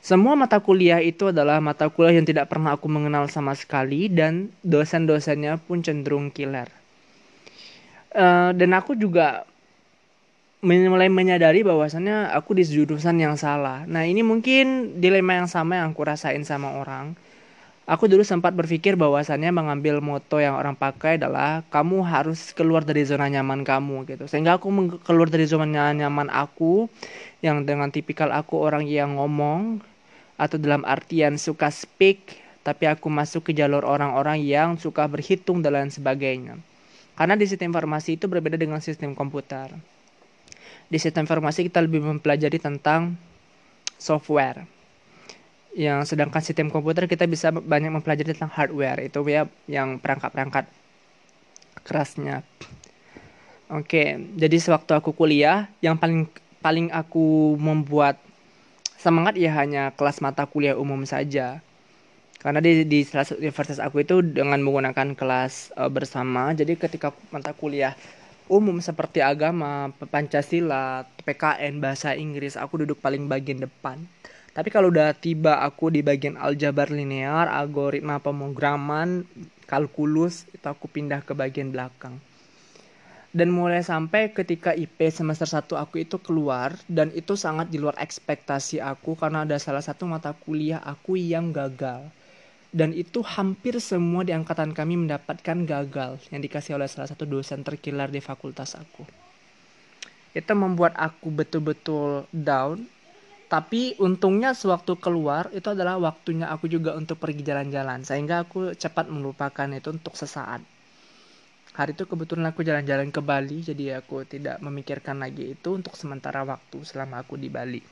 Semua 0.05 0.37
mata 0.37 0.61
kuliah 0.61 1.01
itu 1.01 1.33
adalah 1.33 1.65
mata 1.65 1.89
kuliah 1.89 2.21
yang 2.21 2.29
tidak 2.29 2.53
pernah 2.53 2.77
aku 2.77 2.93
mengenal 2.93 3.25
sama 3.33 3.57
sekali 3.57 4.13
dan 4.13 4.53
dosen-dosennya 4.61 5.57
pun 5.65 5.81
cenderung 5.81 6.29
killer 6.29 6.84
uh, 8.15 8.51
dan 8.55 8.71
aku 8.73 8.95
juga 8.97 9.45
mulai 10.65 11.13
menyadari 11.13 11.61
bahwasannya 11.61 12.33
aku 12.33 12.57
di 12.57 12.65
jurusan 12.65 13.21
yang 13.21 13.37
salah. 13.37 13.85
Nah 13.85 14.09
ini 14.09 14.25
mungkin 14.25 14.97
dilema 14.97 15.37
yang 15.45 15.49
sama 15.51 15.77
yang 15.77 15.93
aku 15.93 16.03
rasain 16.09 16.41
sama 16.49 16.81
orang. 16.81 17.13
Aku 17.85 18.09
dulu 18.09 18.25
sempat 18.25 18.57
berpikir 18.57 18.97
bahwasannya 18.97 19.53
mengambil 19.53 20.01
moto 20.01 20.41
yang 20.41 20.57
orang 20.57 20.73
pakai 20.73 21.21
adalah 21.21 21.61
kamu 21.69 22.01
harus 22.01 22.57
keluar 22.57 22.81
dari 22.81 23.05
zona 23.05 23.29
nyaman 23.29 23.61
kamu 23.61 24.09
gitu. 24.09 24.25
Sehingga 24.25 24.57
aku 24.57 24.73
keluar 25.05 25.29
dari 25.29 25.45
zona 25.45 25.93
nyaman 25.93 26.33
aku 26.33 26.89
yang 27.45 27.69
dengan 27.69 27.93
tipikal 27.93 28.33
aku 28.33 28.57
orang 28.57 28.89
yang 28.89 29.21
ngomong 29.21 29.85
atau 30.41 30.57
dalam 30.57 30.81
artian 30.89 31.37
suka 31.37 31.69
speak 31.69 32.41
tapi 32.65 32.89
aku 32.89 33.13
masuk 33.13 33.53
ke 33.53 33.53
jalur 33.53 33.85
orang-orang 33.85 34.41
yang 34.41 34.81
suka 34.81 35.05
berhitung 35.05 35.61
dan 35.61 35.77
lain 35.77 35.93
sebagainya. 35.93 36.57
Karena 37.15 37.39
di 37.39 37.47
sistem 37.47 37.71
informasi 37.71 38.19
itu 38.19 38.27
berbeda 38.27 38.59
dengan 38.59 38.83
sistem 38.83 39.15
komputer. 39.15 39.71
Di 40.91 40.99
sistem 40.99 41.27
informasi 41.27 41.71
kita 41.71 41.79
lebih 41.79 42.03
mempelajari 42.03 42.59
tentang 42.59 43.15
software. 43.99 44.67
Yang 45.75 46.15
sedangkan 46.15 46.43
sistem 46.43 46.69
komputer 46.71 47.07
kita 47.07 47.27
bisa 47.31 47.55
banyak 47.55 47.91
mempelajari 47.91 48.35
tentang 48.35 48.51
hardware 48.55 49.07
itu 49.07 49.23
ya 49.31 49.47
yang 49.71 49.99
perangkat-perangkat 50.03 50.67
kerasnya. 51.87 52.43
Oke, 53.71 54.19
jadi 54.35 54.57
sewaktu 54.61 54.93
aku 54.95 55.15
kuliah 55.15 55.71
yang 55.83 55.99
paling 55.99 56.31
paling 56.63 56.89
aku 56.95 57.55
membuat 57.59 58.19
semangat 58.99 59.37
ya 59.37 59.53
hanya 59.61 59.93
kelas 59.93 60.25
mata 60.25 60.49
kuliah 60.49 60.79
umum 60.81 61.05
saja 61.05 61.61
karena 62.45 62.61
di 62.61 62.85
di 62.85 63.01
salah 63.09 63.25
satu 63.25 63.41
universitas 63.41 63.81
aku 63.81 64.05
itu 64.05 64.21
dengan 64.21 64.61
menggunakan 64.61 65.17
kelas 65.17 65.73
uh, 65.81 65.89
bersama 65.89 66.53
jadi 66.53 66.77
ketika 66.77 67.17
mata 67.33 67.57
kuliah 67.57 67.97
umum 68.53 68.77
seperti 68.85 69.25
agama 69.25 69.89
pancasila 70.13 71.09
PKN 71.25 71.81
bahasa 71.81 72.13
Inggris 72.13 72.61
aku 72.61 72.85
duduk 72.85 73.01
paling 73.01 73.25
bagian 73.25 73.65
depan. 73.65 74.05
Tapi 74.55 74.71
kalau 74.71 74.93
udah 74.93 75.17
tiba 75.17 75.59
aku 75.65 75.91
di 75.91 76.05
bagian 76.05 76.39
aljabar 76.39 76.93
linear 76.93 77.51
algoritma 77.51 78.23
pemrograman 78.23 79.27
kalkulus 79.67 80.47
itu 80.55 80.63
aku 80.69 80.87
pindah 80.87 81.25
ke 81.27 81.35
bagian 81.35 81.75
belakang. 81.75 82.21
Dan 83.35 83.51
mulai 83.51 83.83
sampai 83.83 84.31
ketika 84.31 84.71
IP 84.79 85.11
semester 85.11 85.49
1 85.49 85.75
aku 85.75 86.07
itu 86.07 86.23
keluar 86.23 86.79
dan 86.87 87.11
itu 87.19 87.35
sangat 87.35 87.67
di 87.67 87.83
luar 87.83 87.99
ekspektasi 87.99 88.79
aku 88.79 89.19
karena 89.19 89.43
ada 89.43 89.59
salah 89.59 89.83
satu 89.83 90.07
mata 90.07 90.31
kuliah 90.39 90.79
aku 90.79 91.19
yang 91.19 91.51
gagal 91.51 92.15
dan 92.75 92.91
itu 92.91 93.23
hampir 93.23 93.79
semua 93.79 94.27
di 94.27 94.35
angkatan 94.35 94.75
kami 94.75 95.07
mendapatkan 95.07 95.63
gagal 95.63 96.19
yang 96.35 96.43
dikasih 96.43 96.75
oleh 96.75 96.91
salah 96.91 97.07
satu 97.07 97.23
dosen 97.23 97.63
terkilar 97.63 98.11
di 98.11 98.19
fakultas 98.19 98.75
aku. 98.75 99.07
Itu 100.35 100.53
membuat 100.59 100.99
aku 100.99 101.31
betul-betul 101.31 102.27
down. 102.35 102.83
Tapi 103.47 103.95
untungnya 104.03 104.51
sewaktu 104.51 104.99
keluar 104.99 105.47
itu 105.55 105.71
adalah 105.71 105.95
waktunya 106.03 106.51
aku 106.51 106.67
juga 106.67 106.99
untuk 106.99 107.23
pergi 107.23 107.47
jalan-jalan 107.47 108.03
sehingga 108.03 108.43
aku 108.43 108.75
cepat 108.75 109.07
melupakan 109.07 109.71
itu 109.71 109.95
untuk 109.95 110.19
sesaat. 110.19 110.59
hari 111.75 111.91
itu 111.91 112.07
kebetulan 112.07 112.55
aku 112.55 112.63
jalan-jalan 112.63 113.11
ke 113.11 113.19
Bali 113.19 113.59
jadi 113.59 113.99
aku 113.99 114.23
tidak 114.31 114.63
memikirkan 114.63 115.19
lagi 115.19 115.59
itu 115.59 115.75
untuk 115.75 115.99
sementara 115.99 116.47
waktu 116.47 116.87
selama 116.87 117.27
aku 117.27 117.35
di 117.35 117.51
Bali 117.51 117.83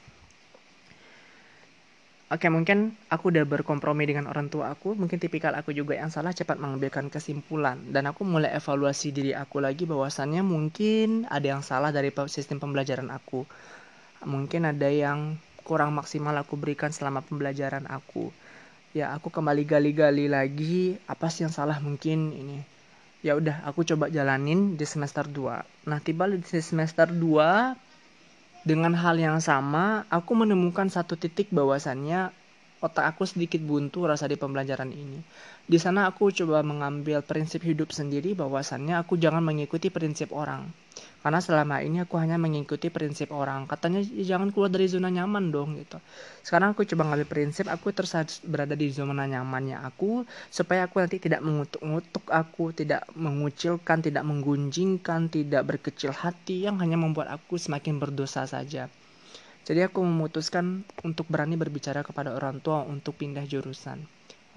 Oke 2.32 2.48
mungkin 2.48 2.96
aku 3.12 3.28
udah 3.28 3.44
berkompromi 3.44 4.08
dengan 4.08 4.24
orang 4.24 4.48
tua 4.48 4.72
aku. 4.72 4.96
Mungkin 4.96 5.20
tipikal 5.20 5.52
aku 5.52 5.76
juga 5.76 6.00
yang 6.00 6.08
salah 6.08 6.32
cepat 6.32 6.56
mengambilkan 6.56 7.12
kesimpulan. 7.12 7.76
Dan 7.92 8.08
aku 8.08 8.24
mulai 8.24 8.56
evaluasi 8.56 9.12
diri 9.12 9.36
aku 9.36 9.60
lagi 9.60 9.84
bahwasannya 9.84 10.40
mungkin 10.40 11.28
ada 11.28 11.44
yang 11.44 11.60
salah 11.60 11.92
dari 11.92 12.08
sistem 12.32 12.56
pembelajaran 12.56 13.12
aku. 13.12 13.44
Mungkin 14.24 14.64
ada 14.64 14.88
yang 14.88 15.36
kurang 15.60 15.92
maksimal 15.92 16.32
aku 16.40 16.56
berikan 16.56 16.88
selama 16.88 17.20
pembelajaran 17.20 17.84
aku. 17.84 18.32
Ya 18.96 19.12
aku 19.12 19.28
kembali 19.28 19.68
gali-gali 19.68 20.24
lagi 20.24 20.96
apa 21.04 21.28
sih 21.28 21.44
yang 21.44 21.52
salah 21.52 21.84
mungkin 21.84 22.32
ini. 22.32 22.64
Ya 23.20 23.36
udah 23.36 23.60
aku 23.68 23.84
coba 23.84 24.08
jalanin 24.08 24.74
di 24.74 24.82
semester 24.82 25.28
2 25.28 25.86
Nah 25.86 25.98
tiba 26.02 26.26
di 26.26 26.42
semester 26.42 27.06
2 27.06 27.91
dengan 28.62 28.94
hal 28.94 29.18
yang 29.18 29.42
sama, 29.42 30.06
aku 30.06 30.38
menemukan 30.38 30.86
satu 30.86 31.18
titik 31.18 31.50
bahwasannya 31.50 32.30
otak 32.82 33.14
aku 33.14 33.26
sedikit 33.26 33.58
buntu 33.62 34.06
rasa 34.06 34.30
di 34.30 34.38
pembelajaran 34.38 34.90
ini. 34.90 35.18
Di 35.66 35.78
sana 35.82 36.06
aku 36.10 36.30
coba 36.30 36.62
mengambil 36.66 37.22
prinsip 37.26 37.62
hidup 37.62 37.90
sendiri 37.90 38.34
bahwasannya 38.38 38.98
aku 38.98 39.18
jangan 39.18 39.42
mengikuti 39.42 39.90
prinsip 39.90 40.30
orang. 40.30 40.70
Karena 41.22 41.38
selama 41.38 41.78
ini 41.86 42.02
aku 42.02 42.18
hanya 42.18 42.34
mengikuti 42.34 42.90
prinsip 42.90 43.30
orang. 43.30 43.70
Katanya 43.70 44.02
jangan 44.02 44.50
keluar 44.50 44.74
dari 44.74 44.90
zona 44.90 45.06
nyaman 45.06 45.54
dong 45.54 45.78
gitu. 45.78 46.02
Sekarang 46.42 46.74
aku 46.74 46.82
coba 46.82 47.14
ngambil 47.14 47.30
prinsip 47.30 47.70
aku 47.70 47.94
terus 47.94 48.42
berada 48.42 48.74
di 48.74 48.90
zona 48.90 49.30
nyamannya 49.30 49.78
aku 49.86 50.26
supaya 50.50 50.90
aku 50.90 50.98
nanti 50.98 51.22
tidak 51.22 51.38
mengutuk-ngutuk 51.46 52.26
aku, 52.26 52.74
tidak 52.74 53.06
mengucilkan, 53.14 54.02
tidak 54.02 54.26
menggunjingkan, 54.26 55.30
tidak 55.30 55.62
berkecil 55.62 56.10
hati 56.10 56.66
yang 56.66 56.82
hanya 56.82 56.98
membuat 56.98 57.30
aku 57.30 57.54
semakin 57.54 58.02
berdosa 58.02 58.42
saja. 58.50 58.90
Jadi 59.62 59.78
aku 59.86 60.02
memutuskan 60.02 60.82
untuk 61.06 61.30
berani 61.30 61.54
berbicara 61.54 62.02
kepada 62.02 62.34
orang 62.34 62.58
tua 62.58 62.82
untuk 62.82 63.14
pindah 63.14 63.46
jurusan. 63.46 64.02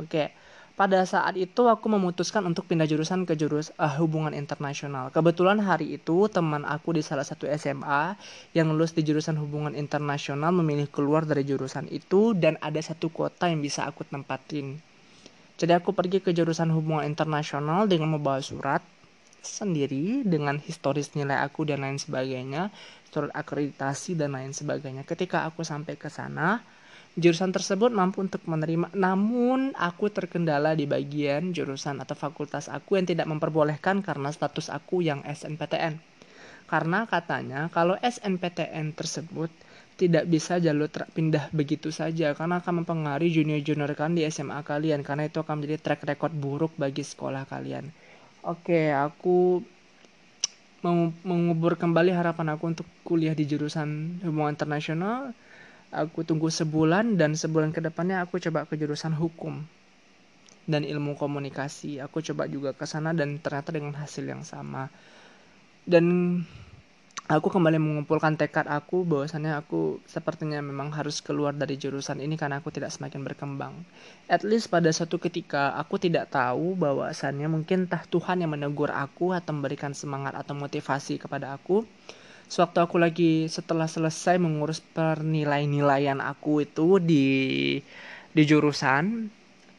Oke. 0.02 0.10
Okay 0.10 0.45
pada 0.76 1.08
saat 1.08 1.40
itu 1.40 1.72
aku 1.72 1.88
memutuskan 1.88 2.44
untuk 2.44 2.68
pindah 2.68 2.84
jurusan 2.84 3.24
ke 3.24 3.40
jurus 3.40 3.72
uh, 3.80 3.96
hubungan 3.96 4.36
internasional. 4.36 5.08
Kebetulan 5.08 5.64
hari 5.64 5.96
itu 5.96 6.28
teman 6.28 6.68
aku 6.68 6.92
di 6.92 7.00
salah 7.00 7.24
satu 7.24 7.48
SMA 7.48 8.20
yang 8.52 8.76
lulus 8.76 8.92
di 8.92 9.00
jurusan 9.08 9.40
hubungan 9.40 9.72
internasional 9.72 10.52
memilih 10.52 10.92
keluar 10.92 11.24
dari 11.24 11.48
jurusan 11.48 11.88
itu 11.88 12.36
dan 12.36 12.60
ada 12.60 12.84
satu 12.84 13.08
kota 13.08 13.48
yang 13.48 13.64
bisa 13.64 13.88
aku 13.88 14.04
tempatin. 14.04 14.76
Jadi 15.56 15.72
aku 15.72 15.96
pergi 15.96 16.20
ke 16.20 16.36
jurusan 16.36 16.68
hubungan 16.76 17.08
internasional 17.08 17.88
dengan 17.88 18.12
membawa 18.12 18.44
surat 18.44 18.84
sendiri 19.40 20.28
dengan 20.28 20.60
historis 20.60 21.16
nilai 21.16 21.40
aku 21.40 21.64
dan 21.64 21.88
lain 21.88 21.96
sebagainya, 21.96 22.68
surat 23.08 23.32
akreditasi 23.32 24.20
dan 24.20 24.36
lain 24.36 24.52
sebagainya. 24.52 25.08
Ketika 25.08 25.48
aku 25.48 25.64
sampai 25.64 25.96
ke 25.96 26.12
sana, 26.12 26.60
Jurusan 27.16 27.56
tersebut 27.56 27.96
mampu 27.96 28.20
untuk 28.20 28.44
menerima, 28.44 28.92
namun 28.92 29.72
aku 29.80 30.12
terkendala 30.12 30.76
di 30.76 30.84
bagian 30.84 31.56
jurusan 31.56 32.04
atau 32.04 32.12
fakultas 32.12 32.68
aku 32.68 33.00
yang 33.00 33.08
tidak 33.08 33.32
memperbolehkan 33.32 34.04
karena 34.04 34.36
status 34.36 34.68
aku 34.68 35.00
yang 35.00 35.24
SNPTN. 35.24 35.96
Karena 36.68 37.08
katanya 37.08 37.72
kalau 37.72 37.96
SNPTN 38.04 38.92
tersebut 39.00 39.48
tidak 39.96 40.28
bisa 40.28 40.60
jalur 40.60 40.92
pindah 40.92 41.48
begitu 41.56 41.88
saja 41.88 42.36
karena 42.36 42.60
akan 42.60 42.84
mempengaruhi 42.84 43.32
junior-junior 43.32 43.96
kan 43.96 44.12
di 44.12 44.28
SMA 44.28 44.60
kalian 44.68 45.00
karena 45.00 45.32
itu 45.32 45.40
akan 45.40 45.64
menjadi 45.64 45.80
track 45.80 46.04
record 46.04 46.36
buruk 46.36 46.76
bagi 46.76 47.08
sekolah 47.08 47.48
kalian. 47.48 47.96
Oke, 48.44 48.92
aku 48.92 49.64
mengubur 51.24 51.80
kembali 51.80 52.12
harapan 52.12 52.60
aku 52.60 52.76
untuk 52.76 52.88
kuliah 53.08 53.34
di 53.34 53.48
jurusan 53.48 54.20
hubungan 54.22 54.54
internasional 54.54 55.32
aku 55.96 56.28
tunggu 56.28 56.52
sebulan 56.52 57.16
dan 57.16 57.40
sebulan 57.40 57.72
ke 57.72 57.80
depannya 57.80 58.20
aku 58.20 58.44
coba 58.44 58.68
ke 58.68 58.76
jurusan 58.76 59.16
hukum 59.16 59.64
dan 60.68 60.82
ilmu 60.84 61.16
komunikasi. 61.16 62.02
Aku 62.04 62.20
coba 62.22 62.50
juga 62.50 62.74
ke 62.76 62.84
sana 62.84 63.14
dan 63.14 63.38
ternyata 63.40 63.72
dengan 63.72 63.96
hasil 63.96 64.26
yang 64.26 64.44
sama. 64.44 64.90
Dan 65.86 66.42
aku 67.26 67.48
kembali 67.50 67.78
mengumpulkan 67.82 68.38
tekad 68.38 68.70
aku 68.70 69.06
bahwasannya 69.06 69.58
aku 69.58 70.02
sepertinya 70.06 70.62
memang 70.62 70.94
harus 70.94 71.22
keluar 71.22 71.54
dari 71.54 71.78
jurusan 71.78 72.22
ini 72.22 72.38
karena 72.38 72.62
aku 72.62 72.74
tidak 72.74 72.94
semakin 72.94 73.22
berkembang. 73.22 73.74
At 74.26 74.42
least 74.42 74.74
pada 74.74 74.90
suatu 74.90 75.22
ketika 75.22 75.78
aku 75.78 76.02
tidak 76.02 76.34
tahu 76.34 76.74
bahwasannya 76.78 77.46
mungkin 77.50 77.86
tah 77.86 78.06
Tuhan 78.06 78.42
yang 78.42 78.54
menegur 78.54 78.90
aku 78.90 79.34
atau 79.34 79.54
memberikan 79.54 79.94
semangat 79.94 80.34
atau 80.34 80.58
motivasi 80.58 81.22
kepada 81.22 81.54
aku 81.54 81.86
sewaktu 82.46 82.78
aku 82.82 82.96
lagi 83.02 83.50
setelah 83.50 83.90
selesai 83.90 84.38
mengurus 84.38 84.80
pernilai-nilaian 84.82 86.22
aku 86.22 86.66
itu 86.66 87.02
di 87.02 87.26
di 88.36 88.44
jurusan 88.44 89.30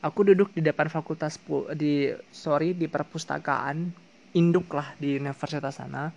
aku 0.06 0.32
duduk 0.32 0.54
di 0.54 0.62
depan 0.62 0.86
fakultas 0.86 1.36
di 1.74 2.10
sorry 2.30 2.72
di 2.78 2.86
perpustakaan 2.86 3.90
induk 4.36 4.70
lah 4.76 4.92
di 5.00 5.16
universitas 5.16 5.80
sana. 5.80 6.12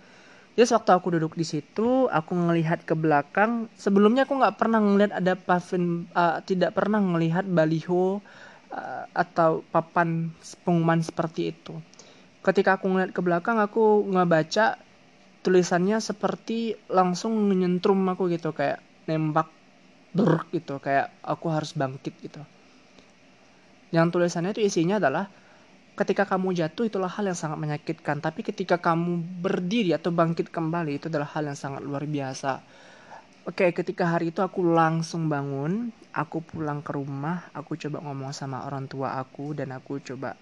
Ya 0.58 0.66
sewaktu 0.66 0.92
aku 0.92 1.08
duduk 1.16 1.38
di 1.38 1.46
situ 1.46 2.10
aku 2.10 2.32
ngelihat 2.34 2.84
ke 2.84 2.92
belakang 2.92 3.70
sebelumnya 3.78 4.26
aku 4.26 4.34
nggak 4.36 4.58
pernah 4.58 4.82
ngelihat 4.82 5.12
ada 5.16 5.38
pavin 5.38 6.10
uh, 6.12 6.42
tidak 6.42 6.74
pernah 6.74 7.00
ngelihat 7.00 7.46
baliho 7.46 8.18
uh, 8.74 9.04
atau 9.14 9.62
papan 9.70 10.34
pengumuman 10.66 11.00
seperti 11.00 11.54
itu. 11.54 11.78
Ketika 12.42 12.76
aku 12.76 12.90
ngelihat 12.90 13.14
ke 13.14 13.20
belakang 13.22 13.62
aku 13.62 14.04
ngebaca 14.10 14.76
tulisannya 15.40 15.98
seperti 16.04 16.76
langsung 16.92 17.32
menyentrum 17.48 18.04
aku 18.12 18.28
gitu 18.28 18.52
kayak 18.52 18.80
nembak 19.08 19.48
ber 20.12 20.44
gitu 20.52 20.82
kayak 20.82 21.14
aku 21.24 21.46
harus 21.48 21.72
bangkit 21.72 22.14
gitu. 22.20 22.42
Yang 23.90 24.06
tulisannya 24.14 24.52
itu 24.54 24.62
isinya 24.62 25.00
adalah 25.00 25.26
ketika 25.96 26.24
kamu 26.28 26.56
jatuh 26.56 26.88
itulah 26.88 27.10
hal 27.10 27.28
yang 27.28 27.36
sangat 27.36 27.58
menyakitkan 27.60 28.22
tapi 28.24 28.40
ketika 28.40 28.80
kamu 28.80 29.20
berdiri 29.42 29.92
atau 29.96 30.14
bangkit 30.14 30.48
kembali 30.48 30.96
itu 30.96 31.12
adalah 31.12 31.28
hal 31.32 31.48
yang 31.48 31.58
sangat 31.58 31.82
luar 31.84 32.04
biasa. 32.04 32.60
Oke 33.48 33.72
ketika 33.72 34.12
hari 34.12 34.30
itu 34.30 34.44
aku 34.44 34.60
langsung 34.60 35.32
bangun 35.32 35.88
aku 36.12 36.44
pulang 36.44 36.84
ke 36.84 36.92
rumah 36.92 37.48
aku 37.56 37.78
coba 37.80 38.04
ngomong 38.04 38.36
sama 38.36 38.68
orang 38.68 38.84
tua 38.90 39.16
aku 39.16 39.56
dan 39.56 39.72
aku 39.72 40.02
coba 40.04 40.36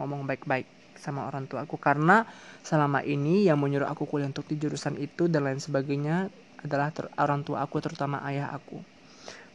ngomong 0.00 0.26
baik-baik 0.26 0.79
sama 1.00 1.24
orang 1.24 1.48
tua 1.48 1.64
aku 1.64 1.80
karena 1.80 2.28
selama 2.60 3.00
ini 3.00 3.48
yang 3.48 3.56
menyuruh 3.56 3.88
aku 3.88 4.04
kuliah 4.04 4.28
untuk 4.28 4.44
di 4.44 4.60
jurusan 4.60 5.00
itu 5.00 5.26
dan 5.32 5.48
lain 5.48 5.58
sebagainya 5.58 6.28
adalah 6.60 6.92
orang 7.16 7.40
tua 7.42 7.64
aku 7.64 7.80
terutama 7.80 8.20
ayah 8.28 8.52
aku. 8.52 8.84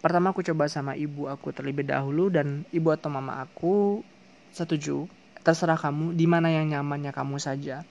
Pertama 0.01 0.33
aku 0.33 0.45
coba 0.45 0.69
sama 0.69 0.93
ibu 0.93 1.25
aku 1.29 1.53
terlebih 1.53 1.85
dahulu 1.85 2.29
dan 2.29 2.65
ibu 2.69 2.89
atau 2.93 3.09
mama 3.09 3.41
aku 3.41 4.01
setuju. 4.53 5.05
Terserah 5.45 5.77
kamu 5.77 6.17
di 6.17 6.25
mana 6.25 6.49
yang 6.49 6.69
nyamannya 6.69 7.13
kamu 7.13 7.37
saja. 7.37 7.85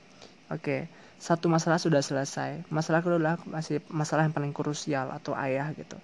Oke, 0.50 0.90
satu 1.18 1.48
masalah 1.48 1.78
sudah 1.78 2.02
selesai. 2.02 2.66
Masalah 2.70 3.00
kedua 3.00 3.38
masih 3.46 3.80
masalah 3.90 4.26
yang 4.26 4.34
paling 4.34 4.52
krusial 4.52 5.10
atau 5.10 5.32
ayah 5.38 5.70
gitu. 5.74 5.96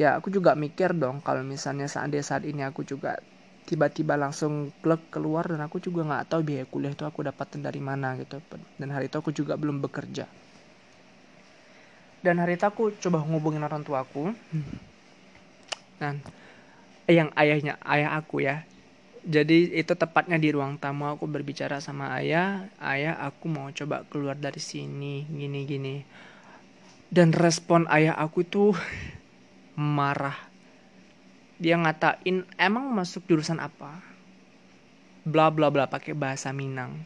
Ya 0.00 0.16
aku 0.18 0.30
juga 0.32 0.56
mikir 0.58 0.96
dong 0.96 1.22
kalau 1.22 1.44
misalnya 1.46 1.86
saat 1.86 2.10
saat 2.24 2.42
ini 2.48 2.66
aku 2.66 2.82
juga 2.82 3.20
tiba-tiba 3.64 4.20
langsung 4.20 4.68
klek 4.84 5.08
keluar 5.08 5.48
dan 5.48 5.64
aku 5.64 5.80
juga 5.80 6.04
nggak 6.04 6.28
tahu 6.28 6.40
biaya 6.44 6.64
kuliah 6.68 6.92
itu 6.92 7.04
aku 7.08 7.24
dapatin 7.24 7.64
dari 7.64 7.80
mana 7.80 8.12
gitu. 8.20 8.40
Dan 8.76 8.92
hari 8.92 9.08
itu 9.08 9.16
aku 9.16 9.32
juga 9.32 9.56
belum 9.56 9.80
bekerja. 9.80 10.28
Dan 12.24 12.40
hari 12.40 12.56
itu 12.56 12.64
aku 12.64 12.92
coba 13.00 13.24
ngubungin 13.24 13.64
orang 13.64 13.84
tua 13.84 14.04
aku. 14.04 14.32
Dan 15.96 16.20
yang 17.08 17.32
ayahnya 17.36 17.80
ayah 17.84 18.16
aku 18.16 18.44
ya. 18.44 18.64
Jadi 19.24 19.72
itu 19.72 19.96
tepatnya 19.96 20.36
di 20.36 20.52
ruang 20.52 20.76
tamu 20.76 21.08
aku 21.08 21.24
berbicara 21.24 21.80
sama 21.80 22.12
ayah. 22.20 22.68
Ayah 22.76 23.16
aku 23.24 23.48
mau 23.48 23.72
coba 23.72 24.04
keluar 24.12 24.36
dari 24.36 24.60
sini 24.60 25.24
gini 25.24 25.64
gini. 25.64 25.96
Dan 27.08 27.32
respon 27.32 27.88
ayah 27.88 28.16
aku 28.16 28.44
itu 28.44 28.76
marah 29.80 30.53
dia 31.60 31.78
ngatain 31.78 32.46
emang 32.58 32.90
masuk 32.90 33.24
jurusan 33.30 33.62
apa? 33.62 34.02
Bla 35.24 35.48
bla 35.48 35.70
bla 35.70 35.88
pakai 35.88 36.12
bahasa 36.12 36.50
Minang. 36.50 37.00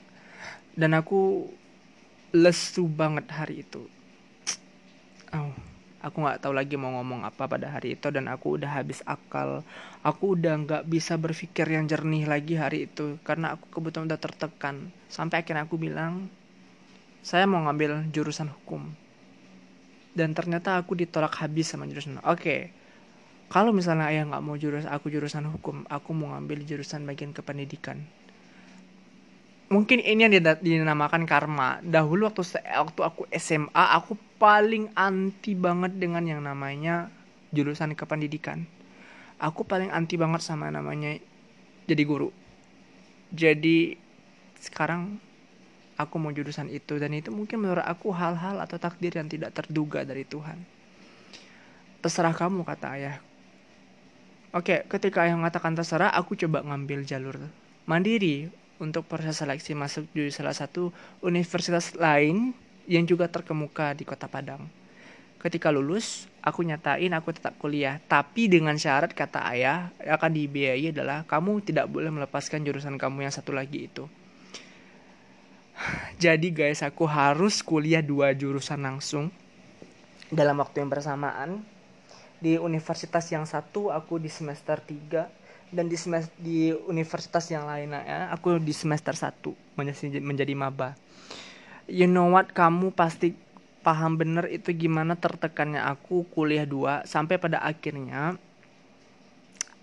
Dan 0.78 0.94
aku 0.94 1.46
lesu 2.34 2.86
banget 2.86 3.26
hari 3.32 3.66
itu. 3.66 3.82
Oh 5.34 5.68
aku 5.98 6.22
nggak 6.22 6.40
tahu 6.42 6.54
lagi 6.54 6.78
mau 6.78 6.94
ngomong 6.98 7.26
apa 7.26 7.50
pada 7.50 7.68
hari 7.68 7.98
itu 7.98 8.08
dan 8.14 8.30
aku 8.30 8.58
udah 8.58 8.80
habis 8.80 9.02
akal. 9.04 9.66
Aku 10.06 10.38
udah 10.38 10.54
nggak 10.62 10.82
bisa 10.86 11.18
berpikir 11.18 11.66
yang 11.66 11.90
jernih 11.90 12.24
lagi 12.24 12.54
hari 12.54 12.86
itu 12.86 13.18
karena 13.26 13.58
aku 13.58 13.68
kebetulan 13.68 14.06
udah 14.08 14.20
tertekan. 14.20 14.94
Sampai 15.10 15.42
akhirnya 15.42 15.66
aku 15.66 15.76
bilang 15.76 16.30
saya 17.22 17.44
mau 17.44 17.62
ngambil 17.66 18.08
jurusan 18.14 18.50
hukum. 18.50 18.86
Dan 20.14 20.34
ternyata 20.34 20.80
aku 20.80 20.98
ditolak 20.98 21.38
habis 21.38 21.70
sama 21.70 21.86
jurusan. 21.86 22.18
Oke 22.22 22.26
okay, 22.26 22.60
kalau 23.48 23.72
misalnya 23.72 24.12
ayah 24.12 24.28
nggak 24.28 24.44
mau 24.44 24.60
jurus 24.60 24.84
aku 24.84 25.08
jurusan 25.08 25.48
hukum 25.48 25.88
aku 25.88 26.12
mau 26.12 26.36
ngambil 26.36 26.68
jurusan 26.68 27.08
bagian 27.08 27.32
kependidikan. 27.32 28.04
Mungkin 29.68 30.00
ini 30.00 30.24
yang 30.24 30.32
dinamakan 30.64 31.28
karma. 31.28 31.80
Dahulu 31.84 32.28
waktu 32.28 32.40
waktu 32.56 33.00
aku 33.04 33.28
SMA 33.36 33.84
aku 34.00 34.16
paling 34.40 34.88
anti 34.96 35.52
banget 35.52 35.96
dengan 35.96 36.24
yang 36.24 36.40
namanya 36.40 37.12
jurusan 37.52 37.92
kependidikan. 37.92 38.64
Aku 39.36 39.68
paling 39.68 39.92
anti 39.92 40.16
banget 40.16 40.40
sama 40.40 40.72
namanya 40.72 41.16
jadi 41.84 42.04
guru. 42.04 42.32
Jadi 43.28 43.96
sekarang 44.60 45.20
aku 46.00 46.14
mau 46.16 46.32
jurusan 46.32 46.72
itu 46.72 46.96
dan 46.96 47.12
itu 47.12 47.28
mungkin 47.28 47.60
menurut 47.60 47.84
aku 47.84 48.08
hal-hal 48.12 48.60
atau 48.64 48.80
takdir 48.80 49.12
yang 49.16 49.28
tidak 49.28 49.52
terduga 49.52 50.04
dari 50.04 50.24
Tuhan. 50.24 50.64
Terserah 52.00 52.32
kamu 52.32 52.64
kata 52.64 52.96
ayah 52.96 53.16
oke 54.54 54.86
ketika 54.88 55.24
ayah 55.24 55.36
mengatakan 55.36 55.74
terserah 55.76 56.12
aku 56.12 56.36
coba 56.36 56.64
ngambil 56.64 57.04
jalur 57.04 57.36
mandiri 57.88 58.52
untuk 58.78 59.08
proses 59.10 59.38
seleksi 59.38 59.74
masuk 59.74 60.06
di 60.14 60.30
salah 60.30 60.54
satu 60.54 60.94
universitas 61.22 61.94
lain 61.98 62.54
yang 62.88 63.04
juga 63.04 63.28
terkemuka 63.28 63.92
di 63.92 64.06
kota 64.06 64.26
Padang. 64.30 64.64
Ketika 65.38 65.70
lulus, 65.70 66.26
aku 66.42 66.66
nyatain 66.66 67.14
aku 67.14 67.30
tetap 67.30 67.54
kuliah, 67.62 68.02
tapi 68.10 68.50
dengan 68.50 68.74
syarat 68.74 69.14
kata 69.14 69.46
ayah 69.54 69.94
akan 70.02 70.34
dibiayai 70.34 70.90
adalah 70.90 71.22
kamu 71.30 71.62
tidak 71.62 71.86
boleh 71.86 72.10
melepaskan 72.10 72.66
jurusan 72.66 72.98
kamu 72.98 73.28
yang 73.28 73.34
satu 73.34 73.54
lagi 73.54 73.86
itu. 73.86 74.10
Jadi 76.22 76.50
guys, 76.50 76.82
aku 76.82 77.06
harus 77.06 77.62
kuliah 77.62 78.02
dua 78.02 78.34
jurusan 78.34 78.82
langsung 78.82 79.30
dalam 80.34 80.58
waktu 80.58 80.82
yang 80.82 80.90
bersamaan. 80.90 81.62
Di 82.38 82.54
universitas 82.56 83.26
yang 83.34 83.44
satu 83.44 83.90
aku 83.90 84.22
di 84.22 84.30
semester 84.30 84.78
3 84.78 85.74
dan 85.74 85.84
di 85.90 85.98
semester 85.98 86.32
di 86.38 86.72
universitas 86.72 87.50
yang 87.52 87.68
lainnya 87.68 88.00
ya, 88.06 88.18
aku 88.32 88.56
di 88.62 88.72
semester 88.72 89.12
1 89.12 89.76
menjadi 89.76 90.18
menjadi 90.22 90.54
maba. 90.54 90.94
You 91.88 92.06
know 92.06 92.30
what 92.30 92.52
kamu 92.54 92.94
pasti 92.94 93.34
paham 93.82 94.20
bener 94.20 94.44
itu 94.52 94.74
gimana 94.76 95.16
tertekannya 95.16 95.80
aku 95.80 96.26
kuliah 96.28 96.68
dua 96.68 97.06
sampai 97.08 97.40
pada 97.40 97.62
akhirnya 97.64 98.36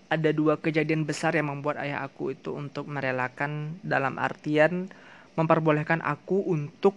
ada 0.06 0.30
dua 0.30 0.62
kejadian 0.62 1.02
besar 1.02 1.34
yang 1.34 1.50
membuat 1.50 1.82
ayah 1.82 2.06
aku 2.06 2.30
itu 2.30 2.54
untuk 2.54 2.86
merelakan 2.86 3.82
dalam 3.82 4.22
artian 4.22 4.86
memperbolehkan 5.34 5.98
aku 6.06 6.46
untuk 6.46 6.94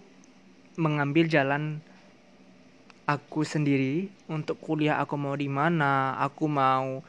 mengambil 0.78 1.26
jalan 1.26 1.82
aku 3.10 3.42
sendiri 3.42 4.06
untuk 4.30 4.62
kuliah 4.62 5.02
aku 5.02 5.18
mau 5.18 5.34
di 5.34 5.50
mana 5.50 6.14
aku 6.22 6.46
mau 6.46 7.02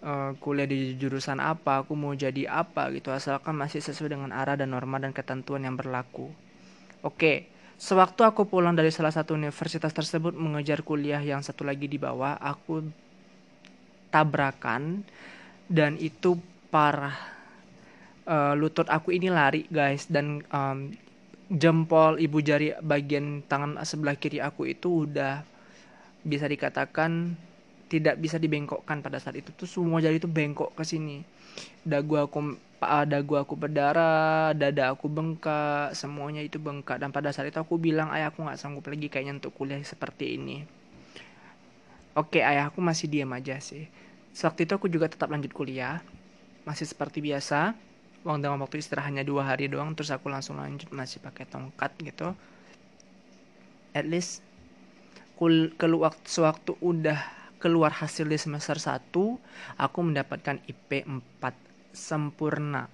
uh, 0.00 0.30
kuliah 0.40 0.64
di 0.64 0.96
jurusan 0.96 1.42
apa, 1.42 1.84
aku 1.84 1.92
mau 1.92 2.16
jadi 2.16 2.48
apa 2.48 2.88
gitu 2.96 3.12
asalkan 3.12 3.52
masih 3.58 3.84
sesuai 3.84 4.16
dengan 4.16 4.30
arah 4.32 4.56
dan 4.56 4.72
norma 4.72 4.96
dan 4.96 5.12
ketentuan 5.12 5.66
yang 5.68 5.76
berlaku. 5.76 6.32
Oke, 7.04 7.50
sewaktu 7.76 8.24
aku 8.24 8.48
pulang 8.48 8.72
dari 8.72 8.88
salah 8.88 9.12
satu 9.12 9.36
universitas 9.36 9.92
tersebut 9.92 10.32
mengejar 10.32 10.80
kuliah 10.80 11.20
yang 11.20 11.44
satu 11.44 11.66
lagi 11.66 11.86
di 11.86 12.00
bawah, 12.00 12.40
aku 12.40 12.88
tabrakan 14.08 15.04
dan 15.68 16.00
itu 16.00 16.40
parah. 16.72 17.36
Uh, 18.26 18.58
lutut 18.58 18.90
aku 18.90 19.14
ini 19.14 19.30
lari 19.30 19.70
guys 19.70 20.10
dan 20.10 20.42
um, 20.50 20.90
jempol 21.46 22.18
ibu 22.18 22.42
jari 22.42 22.74
bagian 22.82 23.46
tangan 23.46 23.78
sebelah 23.86 24.18
kiri 24.18 24.42
aku 24.42 24.66
itu 24.66 25.06
udah 25.06 25.46
bisa 26.26 26.50
dikatakan 26.50 27.38
tidak 27.86 28.18
bisa 28.18 28.36
dibengkokkan 28.36 28.98
pada 28.98 29.22
saat 29.22 29.38
itu. 29.38 29.54
Tuh 29.54 29.70
semua 29.70 30.02
jari 30.02 30.18
itu 30.18 30.26
bengkok 30.26 30.74
ke 30.74 30.82
sini. 30.82 31.22
Dagu 31.86 32.18
aku 32.18 32.58
dagu 33.06 33.34
aku 33.38 33.54
berdarah 33.54 34.52
dada 34.52 34.90
aku 34.90 35.06
bengkak 35.06 35.94
semuanya 35.94 36.42
itu 36.42 36.58
bengkak. 36.58 36.98
Dan 36.98 37.14
pada 37.14 37.30
saat 37.30 37.46
itu 37.46 37.58
aku 37.62 37.78
bilang 37.78 38.10
ayah 38.10 38.34
aku 38.34 38.42
nggak 38.42 38.58
sanggup 38.58 38.90
lagi 38.90 39.06
kayaknya 39.06 39.38
untuk 39.38 39.54
kuliah 39.54 39.78
seperti 39.86 40.34
ini. 40.34 40.66
Oke 42.18 42.42
ayah 42.42 42.74
aku 42.74 42.82
masih 42.82 43.06
diam 43.06 43.30
aja 43.30 43.62
sih. 43.62 43.86
Waktu 44.36 44.66
itu 44.66 44.72
aku 44.74 44.90
juga 44.90 45.06
tetap 45.06 45.30
lanjut 45.30 45.54
kuliah 45.54 46.02
masih 46.66 46.90
seperti 46.90 47.22
biasa 47.22 47.78
uang 48.26 48.42
dengan 48.42 48.58
waktu 48.58 48.82
istirahatnya 48.82 49.22
dua 49.22 49.54
hari 49.54 49.70
doang 49.70 49.94
terus 49.94 50.10
aku 50.10 50.26
langsung 50.26 50.58
lanjut 50.58 50.90
masih 50.90 51.22
pakai 51.22 51.46
tongkat 51.46 51.94
gitu 52.02 52.34
at 53.94 54.04
least 54.04 54.42
keluar 55.78 56.12
sewaktu 56.26 56.74
udah 56.82 57.36
keluar 57.56 57.92
hasil 57.92 58.28
di 58.28 58.36
semester 58.36 58.76
1, 58.76 59.10
aku 59.80 59.98
mendapatkan 60.04 60.60
IP 60.68 61.04
4 61.08 61.52
sempurna. 61.92 62.88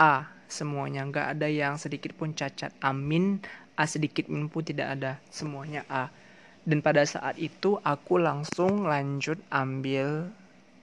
A, 0.00 0.32
semuanya 0.48 1.04
nggak 1.04 1.36
ada 1.36 1.48
yang 1.48 1.76
sedikit 1.76 2.16
pun 2.16 2.32
cacat. 2.32 2.72
Amin, 2.80 3.38
A 3.76 3.84
sedikit 3.84 4.28
pun 4.28 4.64
tidak 4.64 4.98
ada, 4.98 5.12
semuanya 5.28 5.84
A. 5.86 6.08
Dan 6.64 6.80
pada 6.80 7.04
saat 7.04 7.36
itu 7.36 7.76
aku 7.82 8.18
langsung 8.22 8.86
lanjut 8.88 9.38
ambil 9.52 10.30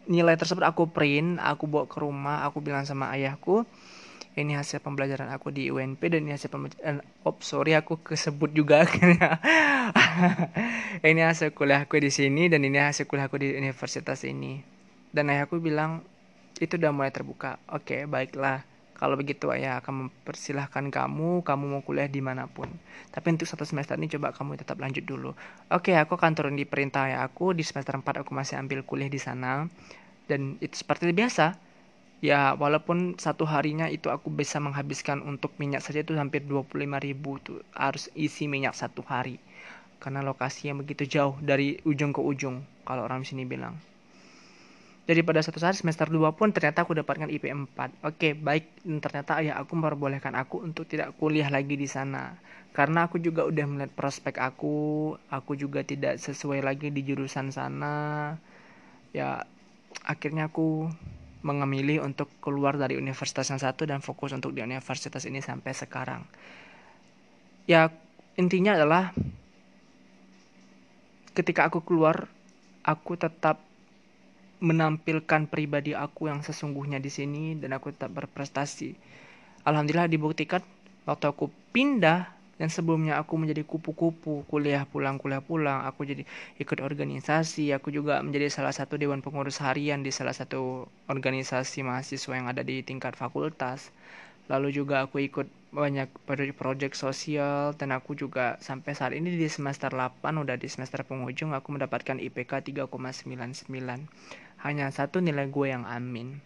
nilai 0.09 0.33
tersebut 0.35 0.65
aku 0.65 0.89
print, 0.89 1.37
aku 1.37 1.69
bawa 1.69 1.85
ke 1.85 2.01
rumah, 2.01 2.41
aku 2.49 2.65
bilang 2.65 2.81
sama 2.83 3.13
ayahku, 3.13 3.63
ini 4.39 4.55
hasil 4.55 4.79
pembelajaran 4.79 5.27
aku 5.35 5.51
di 5.51 5.67
UNP 5.67 5.99
dan 6.07 6.23
ini 6.23 6.31
hasil 6.31 6.47
pembelajaran 6.47 7.03
oh 7.27 7.35
sorry 7.43 7.75
aku 7.75 7.99
kesebut 7.99 8.55
juga. 8.55 8.87
Akhirnya 8.87 9.35
ini 11.09 11.21
hasil 11.25 11.51
kuliah 11.51 11.83
aku 11.83 11.99
di 11.99 12.07
sini 12.07 12.47
dan 12.47 12.63
ini 12.63 12.79
hasil 12.79 13.09
kuliah 13.09 13.27
aku 13.27 13.41
di 13.41 13.51
universitas 13.51 14.23
ini. 14.23 14.63
Dan 15.11 15.33
ayahku 15.33 15.57
bilang 15.59 16.05
itu 16.61 16.79
udah 16.79 16.91
mulai 16.95 17.11
terbuka. 17.11 17.59
Oke 17.67 17.99
okay, 17.99 18.01
baiklah. 18.07 18.63
Kalau 18.99 19.15
begitu 19.15 19.47
ayah 19.55 19.79
akan 19.79 20.11
mempersilahkan 20.11 20.91
kamu 20.91 21.47
kamu 21.47 21.63
mau 21.71 21.81
kuliah 21.83 22.11
di 22.11 22.19
mana 22.19 22.51
pun. 22.51 22.67
Tapi 23.11 23.31
untuk 23.31 23.47
satu 23.47 23.63
semester 23.63 23.95
ini 23.95 24.11
coba 24.11 24.35
kamu 24.35 24.59
tetap 24.59 24.75
lanjut 24.79 25.07
dulu. 25.07 25.31
Oke 25.71 25.91
okay, 25.91 25.95
aku 25.95 26.19
akan 26.19 26.35
turun 26.35 26.55
di 26.59 26.67
perintah 26.67 27.11
ayah 27.11 27.23
aku. 27.27 27.55
Di 27.55 27.63
semester 27.63 27.95
4 27.95 28.23
aku 28.23 28.31
masih 28.35 28.59
ambil 28.59 28.83
kuliah 28.83 29.07
di 29.07 29.19
sana 29.19 29.67
dan 30.29 30.61
itu 30.61 30.85
seperti 30.85 31.09
biasa. 31.09 31.57
Ya 32.19 32.51
walaupun 32.53 33.15
satu 33.15 33.47
harinya 33.47 33.87
itu 33.87 34.11
aku 34.11 34.27
bisa 34.29 34.59
menghabiskan 34.59 35.23
untuk 35.23 35.55
minyak 35.55 35.79
saja 35.81 36.03
itu 36.03 36.13
hampir 36.19 36.43
25 36.43 36.75
ribu 36.99 37.39
tuh 37.39 37.63
harus 37.73 38.11
isi 38.13 38.45
minyak 38.45 38.75
satu 38.77 39.01
hari. 39.07 39.41
Karena 39.97 40.21
lokasi 40.23 40.69
yang 40.71 40.79
begitu 40.83 41.07
jauh 41.07 41.35
dari 41.41 41.79
ujung 41.87 42.11
ke 42.13 42.21
ujung 42.21 42.61
kalau 42.83 43.07
orang 43.07 43.23
sini 43.23 43.47
bilang. 43.47 43.75
Jadi 45.09 45.25
pada 45.25 45.41
satu 45.41 45.57
saat 45.57 45.73
semester 45.73 46.05
2 46.05 46.37
pun 46.37 46.53
ternyata 46.53 46.85
aku 46.85 46.93
dapatkan 46.93 47.33
IP 47.33 47.49
4 47.49 48.05
oke 48.05 48.29
baik. 48.37 48.85
Dan 48.85 49.01
ternyata 49.01 49.41
ayah 49.41 49.57
aku 49.57 49.73
memperbolehkan 49.73 50.37
aku 50.37 50.61
untuk 50.61 50.85
tidak 50.85 51.17
kuliah 51.17 51.49
lagi 51.49 51.73
di 51.73 51.89
sana. 51.89 52.37
Karena 52.75 53.09
aku 53.09 53.17
juga 53.17 53.47
udah 53.47 53.65
melihat 53.65 53.91
prospek 53.97 54.37
aku. 54.37 55.17
Aku 55.33 55.57
juga 55.57 55.81
tidak 55.81 56.21
sesuai 56.21 56.61
lagi 56.61 56.93
di 56.93 57.01
jurusan 57.01 57.49
sana. 57.49 58.37
Ya 59.09 59.49
akhirnya 60.05 60.49
aku 60.49 60.89
mengemilih 61.39 62.03
untuk 62.03 62.27
keluar 62.43 62.75
dari 62.75 62.99
universitas 62.99 63.47
yang 63.47 63.61
satu 63.63 63.87
dan 63.87 64.03
fokus 64.03 64.35
untuk 64.35 64.51
di 64.51 64.59
universitas 64.59 65.23
ini 65.23 65.39
sampai 65.39 65.71
sekarang. 65.71 66.27
Ya 67.63 67.93
intinya 68.35 68.75
adalah 68.75 69.15
ketika 71.31 71.71
aku 71.71 71.79
keluar, 71.85 72.27
aku 72.83 73.15
tetap 73.15 73.63
menampilkan 74.59 75.47
pribadi 75.47 75.95
aku 75.95 76.27
yang 76.27 76.43
sesungguhnya 76.43 76.99
di 76.99 77.07
sini 77.07 77.55
dan 77.55 77.71
aku 77.71 77.95
tetap 77.95 78.11
berprestasi. 78.11 78.91
Alhamdulillah 79.63 80.11
dibuktikan 80.11 80.59
waktu 81.07 81.25
aku 81.31 81.47
pindah 81.71 82.38
dan 82.59 82.67
sebelumnya 82.67 83.15
aku 83.15 83.39
menjadi 83.39 83.63
kupu-kupu 83.63 84.43
kuliah 84.51 84.83
pulang 84.83 85.15
kuliah 85.15 85.39
pulang. 85.39 85.87
Aku 85.87 86.03
jadi 86.03 86.27
ikut 86.59 86.83
organisasi 86.83 87.71
aku 87.71 87.87
juga 87.95 88.19
menjadi 88.19 88.51
salah 88.51 88.75
satu 88.75 88.99
dewan 88.99 89.23
pengurus 89.23 89.63
harian 89.63 90.03
di 90.03 90.11
salah 90.11 90.35
satu 90.35 90.91
organisasi 91.07 91.87
mahasiswa 91.87 92.35
yang 92.35 92.51
ada 92.51 92.59
di 92.59 92.83
tingkat 92.83 93.15
fakultas. 93.15 93.95
Lalu 94.51 94.75
juga 94.75 95.07
aku 95.07 95.23
ikut 95.23 95.47
banyak 95.71 96.11
proyek 96.57 96.97
sosial 96.99 97.71
dan 97.79 97.95
aku 97.95 98.17
juga 98.17 98.59
sampai 98.59 98.91
saat 98.91 99.15
ini 99.15 99.39
di 99.39 99.47
semester 99.47 99.93
8 99.93 100.25
udah 100.25 100.57
di 100.59 100.67
semester 100.67 101.05
penghujung 101.07 101.55
aku 101.55 101.77
mendapatkan 101.77 102.17
IPK 102.19 102.75
3,99 102.89 103.69
hanya 104.65 104.85
satu 104.91 105.23
nilai 105.23 105.47
gue 105.47 105.67
yang 105.71 105.87
amin. 105.87 106.43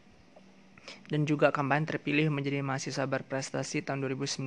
Dan 1.08 1.23
juga 1.23 1.56
kemarin 1.56 1.88
terpilih 1.88 2.28
menjadi 2.28 2.60
mahasiswa 2.60 3.08
berprestasi 3.08 3.88
tahun 3.88 4.04
2019 4.04 4.43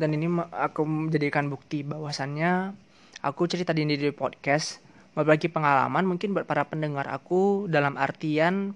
dan 0.00 0.10
ini 0.14 0.26
aku 0.50 0.82
menjadikan 0.84 1.46
bukti 1.46 1.86
bahwasannya 1.86 2.74
aku 3.22 3.46
cerita 3.46 3.70
di 3.70 3.86
di 3.86 4.10
podcast 4.10 4.82
berbagi 5.14 5.46
pengalaman 5.46 6.04
mungkin 6.04 6.34
buat 6.34 6.44
para 6.44 6.66
pendengar 6.66 7.06
aku 7.06 7.70
dalam 7.70 7.94
artian 7.94 8.74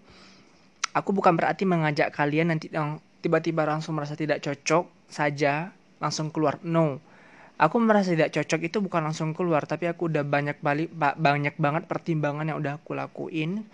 aku 0.94 1.11
bukan 1.12 1.35
berarti 1.35 1.66
mengajak 1.66 2.14
kalian 2.14 2.54
nanti 2.54 2.70
yang 2.70 3.02
tiba-tiba 3.22 3.66
langsung 3.66 3.98
merasa 3.98 4.14
tidak 4.14 4.42
cocok 4.42 4.87
saja 5.11 5.74
langsung 5.98 6.31
keluar. 6.31 6.62
No. 6.62 7.02
Aku 7.59 7.83
merasa 7.83 8.14
tidak 8.14 8.31
cocok 8.31 8.70
itu 8.70 8.78
bukan 8.78 9.02
langsung 9.02 9.35
keluar 9.35 9.66
tapi 9.66 9.90
aku 9.90 10.07
udah 10.07 10.22
banyak 10.22 10.62
balik 10.62 10.94
banyak 10.94 11.59
banget 11.59 11.90
pertimbangan 11.90 12.46
yang 12.46 12.59
udah 12.62 12.78
aku 12.78 12.94
lakuin 12.94 13.66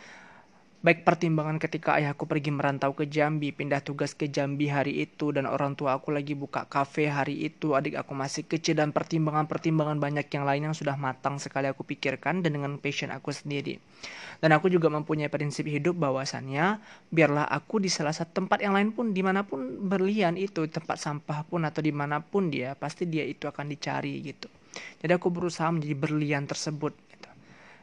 Baik 0.85 1.01
pertimbangan 1.01 1.57
ketika 1.57 1.97
ayahku 1.97 2.29
pergi 2.29 2.53
merantau 2.53 2.93
ke 2.93 3.09
Jambi, 3.09 3.57
pindah 3.57 3.81
tugas 3.81 4.13
ke 4.13 4.29
Jambi 4.29 4.69
hari 4.69 5.01
itu, 5.01 5.33
dan 5.33 5.49
orang 5.49 5.73
tua 5.81 5.97
aku 5.97 6.13
lagi 6.13 6.37
buka 6.37 6.69
kafe 6.69 7.09
hari 7.09 7.41
itu, 7.41 7.73
adik 7.73 7.97
aku 7.97 8.13
masih 8.13 8.45
kecil, 8.45 8.77
dan 8.77 8.93
pertimbangan-pertimbangan 8.93 9.97
banyak 9.97 10.29
yang 10.29 10.45
lain 10.45 10.69
yang 10.69 10.77
sudah 10.77 11.01
matang 11.01 11.41
sekali 11.41 11.73
aku 11.73 11.89
pikirkan, 11.89 12.45
dan 12.45 12.53
dengan 12.53 12.77
passion 12.77 13.09
aku 13.17 13.33
sendiri. 13.33 13.81
Dan 14.45 14.53
aku 14.53 14.69
juga 14.69 14.93
mempunyai 14.93 15.33
prinsip 15.33 15.65
hidup 15.65 15.97
bahwasannya, 15.97 16.85
biarlah 17.09 17.49
aku 17.49 17.81
di 17.81 17.89
salah 17.89 18.13
satu 18.13 18.45
tempat 18.45 18.61
yang 18.61 18.77
lain 18.77 18.93
pun, 18.93 19.17
di 19.17 19.25
mana 19.25 19.41
pun 19.41 19.89
berlian 19.89 20.37
itu, 20.37 20.69
tempat 20.69 21.01
sampah 21.01 21.49
pun 21.49 21.65
atau 21.65 21.81
di 21.81 21.97
mana 21.97 22.21
pun 22.21 22.53
dia, 22.53 22.77
pasti 22.77 23.09
dia 23.09 23.25
itu 23.25 23.49
akan 23.49 23.73
dicari 23.73 24.21
gitu. 24.21 24.53
Jadi 25.01 25.17
aku 25.17 25.33
berusaha 25.33 25.73
menjadi 25.73 25.97
berlian 25.97 26.45
tersebut. 26.45 26.93
Gitu. 26.93 27.31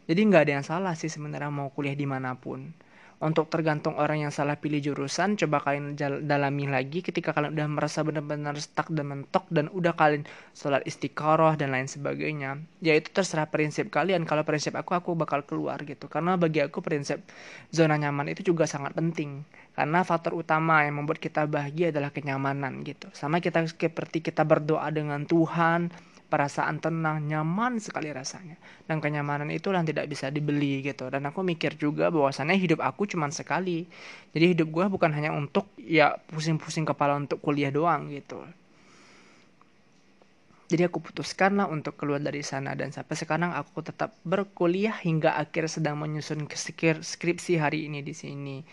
Jadi 0.06 0.20
nggak 0.22 0.42
ada 0.46 0.52
yang 0.62 0.66
salah 0.70 0.94
sih 0.94 1.10
sebenarnya 1.10 1.50
mau 1.50 1.74
kuliah 1.74 1.98
di 1.98 2.06
mana 2.06 2.38
pun 2.38 2.91
untuk 3.22 3.54
tergantung 3.54 3.94
orang 4.02 4.26
yang 4.26 4.34
salah 4.34 4.58
pilih 4.58 4.82
jurusan 4.82 5.38
coba 5.38 5.62
kalian 5.62 5.94
dalami 6.26 6.66
lagi 6.66 7.06
ketika 7.06 7.38
kalian 7.38 7.54
udah 7.54 7.68
merasa 7.70 8.02
benar-benar 8.02 8.58
stuck 8.58 8.90
dan 8.90 9.14
mentok 9.14 9.46
dan 9.54 9.70
udah 9.70 9.94
kalian 9.94 10.26
sholat 10.58 10.82
istiqoroh 10.90 11.54
dan 11.54 11.70
lain 11.70 11.86
sebagainya. 11.86 12.58
Ya 12.82 12.98
itu 12.98 13.14
terserah 13.14 13.46
prinsip 13.54 13.94
kalian. 13.94 14.26
Kalau 14.26 14.42
prinsip 14.42 14.74
aku 14.74 14.98
aku 14.98 15.14
bakal 15.14 15.46
keluar 15.46 15.78
gitu. 15.86 16.10
Karena 16.10 16.34
bagi 16.34 16.66
aku 16.66 16.82
prinsip 16.82 17.22
zona 17.70 17.94
nyaman 17.94 18.34
itu 18.34 18.42
juga 18.42 18.66
sangat 18.66 18.98
penting. 18.98 19.46
Karena 19.78 20.02
faktor 20.02 20.34
utama 20.34 20.82
yang 20.82 20.98
membuat 20.98 21.22
kita 21.22 21.46
bahagia 21.46 21.94
adalah 21.94 22.10
kenyamanan 22.10 22.82
gitu. 22.82 23.06
Sama 23.14 23.38
kita 23.38 23.62
seperti 23.70 24.26
kita 24.26 24.42
berdoa 24.42 24.90
dengan 24.90 25.30
Tuhan 25.30 25.94
perasaan 26.32 26.80
tenang, 26.80 27.28
nyaman 27.28 27.84
sekali 27.84 28.08
rasanya. 28.16 28.56
Dan 28.88 29.04
kenyamanan 29.04 29.52
itu 29.52 29.68
yang 29.76 29.84
tidak 29.84 30.08
bisa 30.08 30.32
dibeli 30.32 30.80
gitu. 30.80 31.12
Dan 31.12 31.28
aku 31.28 31.44
mikir 31.44 31.76
juga 31.76 32.08
bahwasannya 32.08 32.56
hidup 32.56 32.80
aku 32.80 33.04
cuma 33.12 33.28
sekali. 33.36 33.84
Jadi 34.32 34.56
hidup 34.56 34.72
gue 34.72 34.86
bukan 34.88 35.12
hanya 35.12 35.36
untuk 35.36 35.68
ya 35.76 36.16
pusing-pusing 36.32 36.88
kepala 36.88 37.20
untuk 37.20 37.44
kuliah 37.44 37.70
doang 37.70 38.08
gitu. 38.08 38.40
Jadi 40.72 40.88
aku 40.88 41.04
putuskan 41.04 41.60
lah 41.60 41.68
untuk 41.68 42.00
keluar 42.00 42.24
dari 42.24 42.40
sana 42.48 42.72
dan 42.80 42.96
sampai 42.96 43.20
sekarang 43.20 43.52
aku 43.52 43.84
tetap 43.84 44.16
berkuliah 44.24 44.96
hingga 45.04 45.36
akhir 45.36 45.68
sedang 45.68 46.00
menyusun 46.00 46.48
skripsi 46.48 47.60
hari 47.60 47.92
ini 47.92 48.00
di 48.00 48.16
sini. 48.16 48.64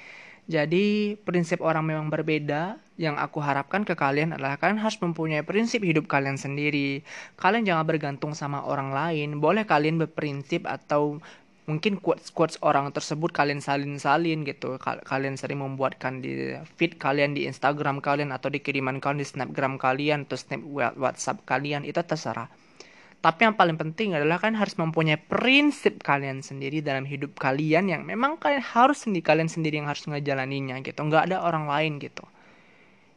Jadi 0.48 1.12
prinsip 1.28 1.60
orang 1.60 1.84
memang 1.84 2.08
berbeda. 2.08 2.80
Yang 2.96 3.20
aku 3.20 3.38
harapkan 3.44 3.84
ke 3.84 3.92
kalian 3.94 4.32
adalah 4.34 4.56
kalian 4.56 4.80
harus 4.80 4.96
mempunyai 4.98 5.44
prinsip 5.44 5.84
hidup 5.84 6.08
kalian 6.08 6.40
sendiri. 6.40 7.04
Kalian 7.36 7.68
jangan 7.68 7.84
bergantung 7.84 8.32
sama 8.32 8.64
orang 8.64 8.90
lain. 8.90 9.38
Boleh 9.44 9.68
kalian 9.68 10.00
berprinsip 10.00 10.64
atau 10.64 11.20
mungkin 11.68 12.00
quotes 12.00 12.32
quotes 12.32 12.56
orang 12.64 12.88
tersebut 12.96 13.28
kalian 13.28 13.60
salin-salin 13.60 14.42
gitu. 14.48 14.80
Kalian 14.80 15.36
sering 15.36 15.60
membuatkan 15.60 16.24
di 16.24 16.56
feed 16.80 16.96
kalian 16.96 17.36
di 17.36 17.44
Instagram 17.44 18.00
kalian 18.00 18.32
atau 18.32 18.48
di 18.48 18.64
kiriman 18.64 19.04
kalian 19.04 19.20
di 19.20 19.28
Snapgram 19.28 19.76
kalian 19.76 20.24
atau 20.24 20.40
Snap 20.40 20.64
WhatsApp 20.96 21.44
kalian 21.44 21.84
itu 21.84 22.00
terserah 22.00 22.48
tapi 23.18 23.50
yang 23.50 23.58
paling 23.58 23.74
penting 23.74 24.14
adalah 24.14 24.38
kan 24.38 24.54
harus 24.54 24.78
mempunyai 24.78 25.18
prinsip 25.18 26.06
kalian 26.06 26.38
sendiri 26.38 26.78
dalam 26.78 27.02
hidup 27.02 27.34
kalian 27.34 27.90
yang 27.90 28.06
memang 28.06 28.38
kalian 28.38 28.62
harus 28.62 29.02
sendiri 29.02 29.26
kalian 29.26 29.50
sendiri 29.50 29.82
yang 29.82 29.90
harus 29.90 30.06
ngejalaninya 30.06 30.78
gitu. 30.86 31.02
Nggak 31.02 31.26
ada 31.26 31.42
orang 31.42 31.66
lain 31.66 31.98
gitu. 31.98 32.22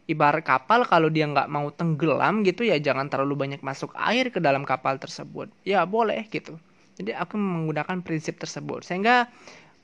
Ibarat 0.09 0.41
kapal 0.41 0.89
kalau 0.89 1.13
dia 1.13 1.29
nggak 1.29 1.45
mau 1.53 1.69
tenggelam 1.69 2.41
gitu 2.41 2.65
ya 2.65 2.81
jangan 2.81 3.13
terlalu 3.13 3.45
banyak 3.45 3.61
masuk 3.61 3.93
air 3.93 4.33
ke 4.33 4.41
dalam 4.41 4.65
kapal 4.65 4.97
tersebut. 4.97 5.53
Ya 5.61 5.85
boleh 5.85 6.25
gitu. 6.33 6.57
Jadi 6.97 7.13
aku 7.13 7.37
menggunakan 7.37 8.01
prinsip 8.01 8.41
tersebut 8.41 8.81
sehingga 8.81 9.29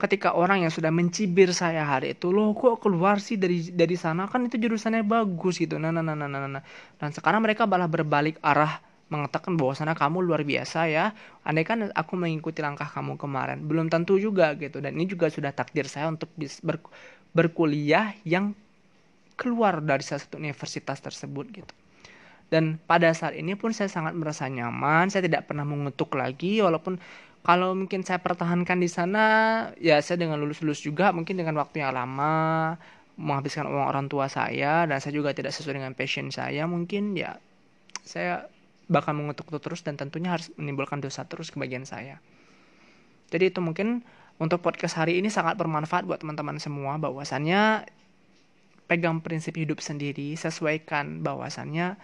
ketika 0.02 0.34
orang 0.34 0.66
yang 0.66 0.72
sudah 0.74 0.90
mencibir 0.90 1.54
saya 1.54 1.82
hari 1.86 2.14
itu 2.18 2.30
loh 2.30 2.54
kok 2.54 2.82
keluar 2.82 3.18
sih 3.18 3.34
dari 3.34 3.70
dari 3.74 3.98
sana 3.98 4.30
kan 4.30 4.46
itu 4.46 4.54
jurusannya 4.54 5.02
bagus 5.02 5.58
gitu 5.58 5.74
nah 5.74 5.90
nah 5.90 6.06
nah 6.06 6.14
nah 6.14 6.30
nah 6.30 6.46
nah 6.46 6.62
dan 7.02 7.10
sekarang 7.10 7.42
mereka 7.42 7.66
malah 7.66 7.90
berbalik 7.90 8.38
arah 8.38 8.78
mengatakan 9.08 9.56
bahwa 9.56 9.72
sana 9.72 9.92
kamu 9.96 10.24
luar 10.24 10.44
biasa 10.44 10.88
ya. 10.88 11.16
Andai 11.44 11.64
kan 11.64 11.88
aku 11.92 12.14
mengikuti 12.16 12.60
langkah 12.60 12.88
kamu 12.88 13.16
kemarin, 13.16 13.64
belum 13.64 13.88
tentu 13.88 14.20
juga 14.20 14.52
gitu. 14.56 14.80
Dan 14.84 14.96
ini 15.00 15.08
juga 15.08 15.32
sudah 15.32 15.52
takdir 15.52 15.88
saya 15.88 16.12
untuk 16.12 16.28
ber, 16.64 16.80
berkuliah 17.32 18.16
yang 18.24 18.52
keluar 19.38 19.80
dari 19.80 20.04
salah 20.04 20.22
satu 20.24 20.36
universitas 20.36 21.00
tersebut 21.00 21.46
gitu. 21.52 21.74
Dan 22.48 22.80
pada 22.88 23.12
saat 23.12 23.36
ini 23.36 23.52
pun 23.60 23.76
saya 23.76 23.92
sangat 23.92 24.16
merasa 24.16 24.48
nyaman, 24.48 25.12
saya 25.12 25.24
tidak 25.28 25.44
pernah 25.48 25.68
mengutuk 25.68 26.16
lagi 26.16 26.64
walaupun 26.64 26.96
kalau 27.44 27.76
mungkin 27.76 28.02
saya 28.02 28.18
pertahankan 28.18 28.76
di 28.82 28.90
sana 28.90 29.24
ya 29.78 30.00
saya 30.02 30.20
dengan 30.20 30.40
lulus-lulus 30.42 30.82
juga 30.82 31.14
mungkin 31.14 31.38
dengan 31.38 31.54
waktu 31.60 31.80
yang 31.80 31.94
lama 31.94 32.74
menghabiskan 33.18 33.66
uang 33.66 33.86
orang 33.88 34.06
tua 34.10 34.26
saya 34.30 34.86
dan 34.86 34.98
saya 34.98 35.14
juga 35.14 35.34
tidak 35.34 35.54
sesuai 35.54 35.78
dengan 35.78 35.92
passion 35.94 36.30
saya 36.34 36.66
mungkin 36.66 37.14
ya 37.14 37.38
saya 38.02 38.46
bakal 38.88 39.12
mengutuk 39.14 39.48
itu 39.52 39.60
terus 39.60 39.80
dan 39.84 40.00
tentunya 40.00 40.32
harus 40.32 40.48
menimbulkan 40.56 40.98
dosa 40.98 41.28
terus 41.28 41.52
ke 41.52 41.60
bagian 41.60 41.84
saya. 41.84 42.18
Jadi 43.28 43.52
itu 43.52 43.60
mungkin 43.60 44.02
untuk 44.40 44.64
podcast 44.64 44.96
hari 44.96 45.20
ini 45.20 45.28
sangat 45.28 45.60
bermanfaat 45.60 46.08
buat 46.08 46.24
teman-teman 46.24 46.56
semua 46.56 46.96
bahwasannya 46.96 47.84
pegang 48.88 49.20
prinsip 49.20 49.54
hidup 49.60 49.84
sendiri, 49.84 50.32
sesuaikan 50.34 51.20
bahwasannya 51.20 52.00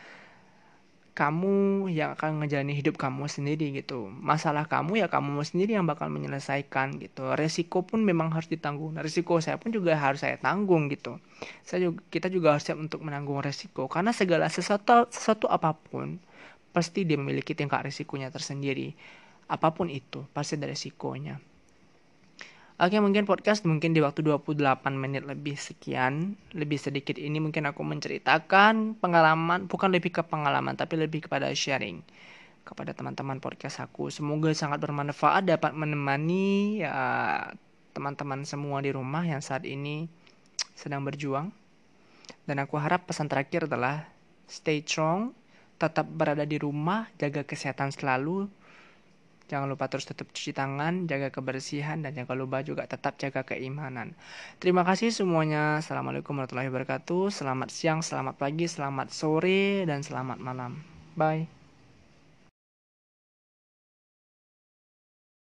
kamu 1.15 1.87
yang 1.95 2.19
akan 2.19 2.43
ngejalani 2.43 2.75
hidup 2.75 2.99
kamu 2.99 3.31
sendiri 3.31 3.71
gitu. 3.71 4.11
Masalah 4.11 4.67
kamu 4.67 4.99
ya 4.99 5.07
kamu 5.07 5.47
sendiri 5.47 5.79
yang 5.79 5.87
bakal 5.87 6.11
menyelesaikan 6.11 6.99
gitu. 6.99 7.39
Resiko 7.39 7.87
pun 7.87 8.03
memang 8.03 8.35
harus 8.35 8.51
ditanggung. 8.51 8.99
Resiko 8.99 9.39
saya 9.39 9.57
pun 9.57 9.71
juga 9.71 9.95
harus 9.95 10.27
saya 10.27 10.35
tanggung 10.43 10.91
gitu. 10.91 11.23
Saya 11.63 11.89
juga, 11.89 12.03
kita 12.11 12.27
juga 12.35 12.59
harus 12.59 12.67
siap 12.67 12.83
untuk 12.83 13.07
menanggung 13.07 13.39
resiko 13.39 13.87
karena 13.87 14.11
segala 14.11 14.51
sesuatu 14.51 15.07
sesuatu 15.15 15.47
apa 15.47 15.79
pun 15.79 16.19
pasti 16.75 17.07
dia 17.07 17.15
memiliki 17.15 17.55
tingkat 17.55 17.87
risikonya 17.87 18.35
tersendiri. 18.35 18.93
Apa 19.47 19.71
pun 19.71 19.87
itu, 19.87 20.27
pasti 20.35 20.59
ada 20.59 20.67
risikonya. 20.67 21.39
Oke, 22.75 22.99
mungkin 22.99 23.23
podcast 23.23 23.63
mungkin 23.63 23.95
di 23.95 24.03
waktu 24.03 24.27
28 24.27 24.59
menit 24.99 25.23
lebih 25.23 25.55
sekian, 25.55 26.35
lebih 26.51 26.75
sedikit 26.75 27.15
ini 27.15 27.39
mungkin 27.39 27.71
aku 27.71 27.87
menceritakan 27.87 28.99
pengalaman, 28.99 29.71
bukan 29.71 29.95
lebih 29.95 30.11
ke 30.11 30.27
pengalaman, 30.27 30.75
tapi 30.75 30.99
lebih 30.99 31.31
kepada 31.31 31.55
sharing 31.55 32.03
kepada 32.67 32.97
teman-teman 32.97 33.39
podcast 33.39 33.79
aku. 33.79 34.11
Semoga 34.11 34.51
sangat 34.57 34.83
bermanfaat 34.83 35.47
dapat 35.47 35.77
menemani 35.77 36.81
ya 36.83 37.53
teman-teman 37.95 38.43
semua 38.43 38.83
di 38.83 38.91
rumah 38.91 39.23
yang 39.23 39.39
saat 39.45 39.63
ini 39.69 40.11
sedang 40.75 41.07
berjuang. 41.07 41.53
Dan 42.45 42.59
aku 42.59 42.81
harap 42.81 43.07
pesan 43.07 43.29
terakhir 43.31 43.71
adalah 43.71 44.09
stay 44.49 44.83
strong, 44.83 45.37
tetap 45.85 46.09
berada 46.09 46.49
di 46.49 46.57
rumah, 46.57 47.13
jaga 47.21 47.45
kesehatan 47.45 47.93
selalu. 47.93 48.49
Jangan 49.45 49.69
lupa 49.69 49.93
terus 49.93 50.09
tetap 50.09 50.33
cuci 50.33 50.57
tangan, 50.57 51.05
jaga 51.05 51.29
kebersihan, 51.29 52.01
dan 52.01 52.17
jangan 52.17 52.41
lupa 52.41 52.65
juga 52.65 52.89
tetap 52.89 53.21
jaga 53.21 53.45
keimanan. 53.45 54.17
Terima 54.57 54.89
kasih 54.89 55.13
semuanya. 55.13 55.85
Assalamualaikum 55.85 56.33
warahmatullahi 56.33 56.73
wabarakatuh. 56.73 57.29
Selamat 57.29 57.69
siang, 57.69 58.01
selamat 58.01 58.41
pagi, 58.41 58.65
selamat 58.65 59.13
sore, 59.13 59.85
dan 59.85 60.01
selamat 60.01 60.41
malam. 60.41 60.81
Bye. 61.13 61.64